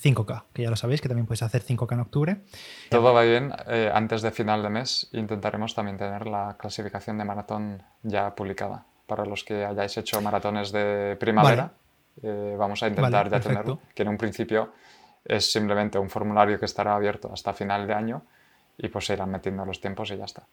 5K, 0.00 0.44
que 0.52 0.62
ya 0.62 0.70
lo 0.70 0.76
sabéis, 0.76 1.00
que 1.00 1.08
también 1.08 1.26
puedes 1.26 1.42
hacer 1.42 1.62
5K 1.62 1.92
en 1.92 2.00
octubre. 2.00 2.36
Todo 2.90 3.12
va 3.12 3.22
bien. 3.22 3.52
Eh, 3.66 3.90
antes 3.92 4.22
de 4.22 4.30
final 4.30 4.62
de 4.62 4.70
mes 4.70 5.08
intentaremos 5.12 5.74
también 5.74 5.96
tener 5.96 6.26
la 6.26 6.56
clasificación 6.58 7.18
de 7.18 7.24
maratón 7.24 7.82
ya 8.02 8.34
publicada. 8.34 8.84
Para 9.06 9.24
los 9.24 9.42
que 9.44 9.64
hayáis 9.64 9.96
hecho 9.96 10.20
maratones 10.20 10.70
de 10.70 11.16
primavera, 11.18 11.72
eh, 12.22 12.56
vamos 12.58 12.82
a 12.82 12.88
intentar 12.88 13.30
ya 13.30 13.40
tenerlo. 13.40 13.80
Que 13.94 14.02
en 14.02 14.08
un 14.08 14.18
principio 14.18 14.72
es 15.28 15.52
simplemente 15.52 15.98
un 15.98 16.10
formulario 16.10 16.58
que 16.58 16.64
estará 16.64 16.94
abierto 16.94 17.30
hasta 17.32 17.52
final 17.52 17.86
de 17.86 17.94
año 17.94 18.22
y 18.78 18.88
pues 18.88 19.06
se 19.06 19.12
irán 19.12 19.30
metiendo 19.30 19.64
los 19.64 19.80
tiempos 19.80 20.10
y 20.10 20.16
ya 20.16 20.24
está. 20.24 20.44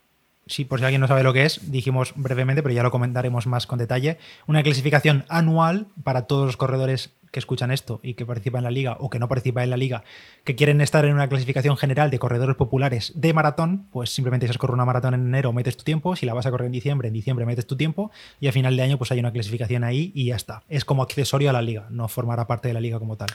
Sí, 0.47 0.63
por 0.63 0.77
si 0.77 0.85
alguien 0.85 1.01
no 1.01 1.07
sabe 1.07 1.23
lo 1.23 1.33
que 1.33 1.43
es, 1.43 1.71
dijimos 1.71 2.13
brevemente, 2.15 2.61
pero 2.61 2.75
ya 2.75 2.83
lo 2.83 2.91
comentaremos 2.91 3.47
más 3.47 3.65
con 3.65 3.79
detalle, 3.79 4.19
una 4.45 4.61
clasificación 4.61 5.25
anual 5.27 5.87
para 6.03 6.27
todos 6.27 6.45
los 6.45 6.55
corredores 6.55 7.15
que 7.31 7.39
escuchan 7.39 7.71
esto 7.71 7.99
y 8.03 8.13
que 8.13 8.27
participan 8.27 8.59
en 8.59 8.65
la 8.65 8.71
liga 8.71 8.95
o 8.99 9.09
que 9.09 9.17
no 9.17 9.27
participan 9.27 9.63
en 9.63 9.71
la 9.71 9.77
liga, 9.77 10.03
que 10.43 10.55
quieren 10.55 10.81
estar 10.81 11.03
en 11.03 11.13
una 11.13 11.27
clasificación 11.27 11.77
general 11.77 12.11
de 12.11 12.19
corredores 12.19 12.55
populares 12.55 13.11
de 13.15 13.33
maratón, 13.33 13.87
pues 13.91 14.11
simplemente 14.11 14.45
si 14.45 14.51
has 14.51 14.59
corrido 14.59 14.75
una 14.75 14.85
maratón 14.85 15.15
en 15.15 15.25
enero 15.25 15.51
metes 15.51 15.77
tu 15.77 15.83
tiempo, 15.83 16.15
si 16.15 16.27
la 16.27 16.35
vas 16.35 16.45
a 16.45 16.51
correr 16.51 16.67
en 16.67 16.73
diciembre, 16.73 17.07
en 17.07 17.13
diciembre 17.15 17.45
metes 17.47 17.65
tu 17.65 17.75
tiempo 17.75 18.11
y 18.39 18.47
a 18.47 18.51
final 18.51 18.77
de 18.77 18.83
año 18.83 18.97
pues 18.99 19.11
hay 19.11 19.19
una 19.19 19.31
clasificación 19.31 19.83
ahí 19.83 20.11
y 20.13 20.25
ya 20.25 20.35
está. 20.35 20.61
Es 20.69 20.85
como 20.85 21.01
accesorio 21.01 21.49
a 21.49 21.53
la 21.53 21.63
liga, 21.63 21.87
no 21.89 22.07
formará 22.07 22.45
parte 22.45 22.67
de 22.67 22.75
la 22.75 22.81
liga 22.81 22.99
como 22.99 23.17
tal. 23.17 23.29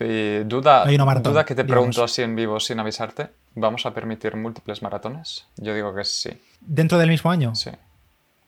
Y 0.00 0.40
duda, 0.44 0.84
duda 1.20 1.44
que 1.44 1.54
te 1.54 1.64
pregunto 1.64 2.02
así 2.02 2.22
en 2.22 2.34
vivo 2.34 2.58
sin 2.58 2.80
avisarte, 2.80 3.28
¿vamos 3.54 3.86
a 3.86 3.94
permitir 3.94 4.36
múltiples 4.36 4.82
maratones? 4.82 5.46
Yo 5.56 5.74
digo 5.74 5.94
que 5.94 6.04
sí. 6.04 6.30
¿Dentro 6.60 6.98
del 6.98 7.08
mismo 7.08 7.30
año? 7.30 7.54
Sí. 7.54 7.70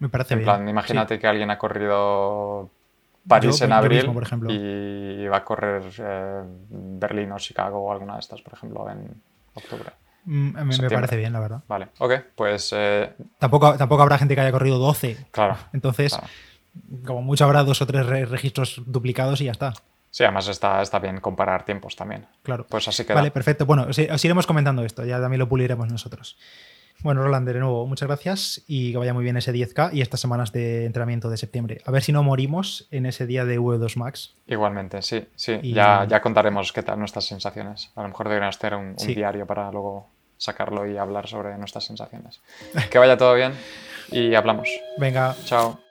Me 0.00 0.09
parece 0.09 0.35
en 0.35 0.40
bien. 0.40 0.46
Plan, 0.46 0.68
imagínate 0.68 1.18
que 1.18 1.26
alguien 1.26 1.50
ha 1.50 1.59
corrido 1.59 2.70
París 3.26 3.61
en 3.62 3.72
abril 3.72 4.11
por 4.12 4.22
ejemplo. 4.22 4.52
y 4.52 5.26
va 5.28 5.38
a 5.38 5.44
correr 5.44 5.83
eh, 5.98 6.42
Berlín 6.68 7.33
o 7.33 7.38
Chicago 7.38 7.78
o 7.78 7.92
alguna 7.92 8.14
de 8.14 8.20
estas, 8.20 8.42
por 8.42 8.54
ejemplo, 8.54 8.90
en 8.90 9.22
octubre. 9.54 9.90
Mm, 10.24 10.62
me, 10.64 10.90
parece 10.90 11.16
bien, 11.16 11.33
la 11.33 11.40
verdad. 11.40 11.62
Vale, 11.68 11.88
ok, 11.98 12.12
pues... 12.35 12.72
Eh, 12.74 13.12
tampoco, 13.38 13.76
tampoco 13.76 14.02
habrá 14.02 14.18
gente 14.18 14.35
que 14.35 14.40
haya 14.40 14.52
corrido 14.52 14.78
12. 14.78 15.26
Claro. 15.30 15.57
Entonces, 15.72 16.18
como 17.04 17.22
mucho 17.22 17.44
habrá 17.44 17.62
dos 17.62 17.80
o 17.83 17.87
tres 17.87 18.07
registros 18.28 18.83
duplicados 18.87 19.40
y 19.40 19.44
ya 19.44 19.52
está. 19.52 19.74
Sí, 20.14 20.22
además 20.22 20.46
está, 20.46 20.81
está 20.81 21.00
bien 21.00 21.18
comparar 21.18 21.64
tiempos 21.64 21.96
también. 21.96 22.24
Claro. 22.44 22.64
Pues 22.68 22.87
así 22.87 23.05
que 23.05 23.14
Vale, 23.14 23.33
perfecto. 23.33 23.66
Bueno, 23.66 23.88
os, 23.88 24.24
iremos 24.24 24.46
comentando 24.46 24.85
esto, 24.85 25.05
ya 25.05 25.20
también 25.20 25.40
lo 25.40 25.48
puliremos 25.48 25.90
nosotros. 25.90 26.38
Bueno, 27.00 27.24
Roland, 27.24 27.48
de 27.48 27.59
nuevo, 27.59 27.85
muchas 27.88 28.07
gracias 28.07 28.62
y 28.68 28.92
que 28.92 28.98
vaya 28.98 29.12
muy 29.12 29.24
bien 29.24 29.37
ese 29.37 29.53
10K 29.53 29.92
y 29.92 30.03
estas 30.03 30.20
semanas 30.20 30.53
de 30.53 30.87
entrenamiento 30.87 31.31
de 31.31 31.37
septiembre. 31.37 31.81
A 31.85 31.90
ver 31.90 32.05
si 32.05 32.12
no 32.12 32.22
morimos 32.22 32.87
en 32.92 33.07
ese 33.07 33.27
día 33.27 33.44
de 33.44 33.59
V2 33.59 33.96
Max. 33.96 34.37
Igualmente, 34.46 35.03
sí, 35.03 35.27
sí. 35.35 35.59
Ya, 35.64 36.07
ya 36.09 36.20
contaremos 36.20 36.72
qué 36.72 36.85
tal 36.85 37.00
nuestras 37.00 37.24
sensaciones. 37.24 37.90
A 37.96 38.03
lo 38.03 38.09
mejor 38.09 38.29
deberíamos 38.29 38.57
hacer 38.57 38.77
un, 38.77 38.94
un 38.96 39.07
diario 39.09 39.48
para 39.48 39.72
luego 39.72 40.11
sacarlo 40.38 40.87
y 40.87 40.96
hablar 40.96 41.27
sobre 41.27 41.59
nuestras 41.59 41.87
sensaciones. 41.87 42.40
que 42.88 42.98
vaya 42.98 43.16
todo 43.16 43.35
bien 43.35 43.53
y 44.12 44.33
hablamos. 44.37 44.68
Venga. 44.96 45.35
Chao. 45.44 45.83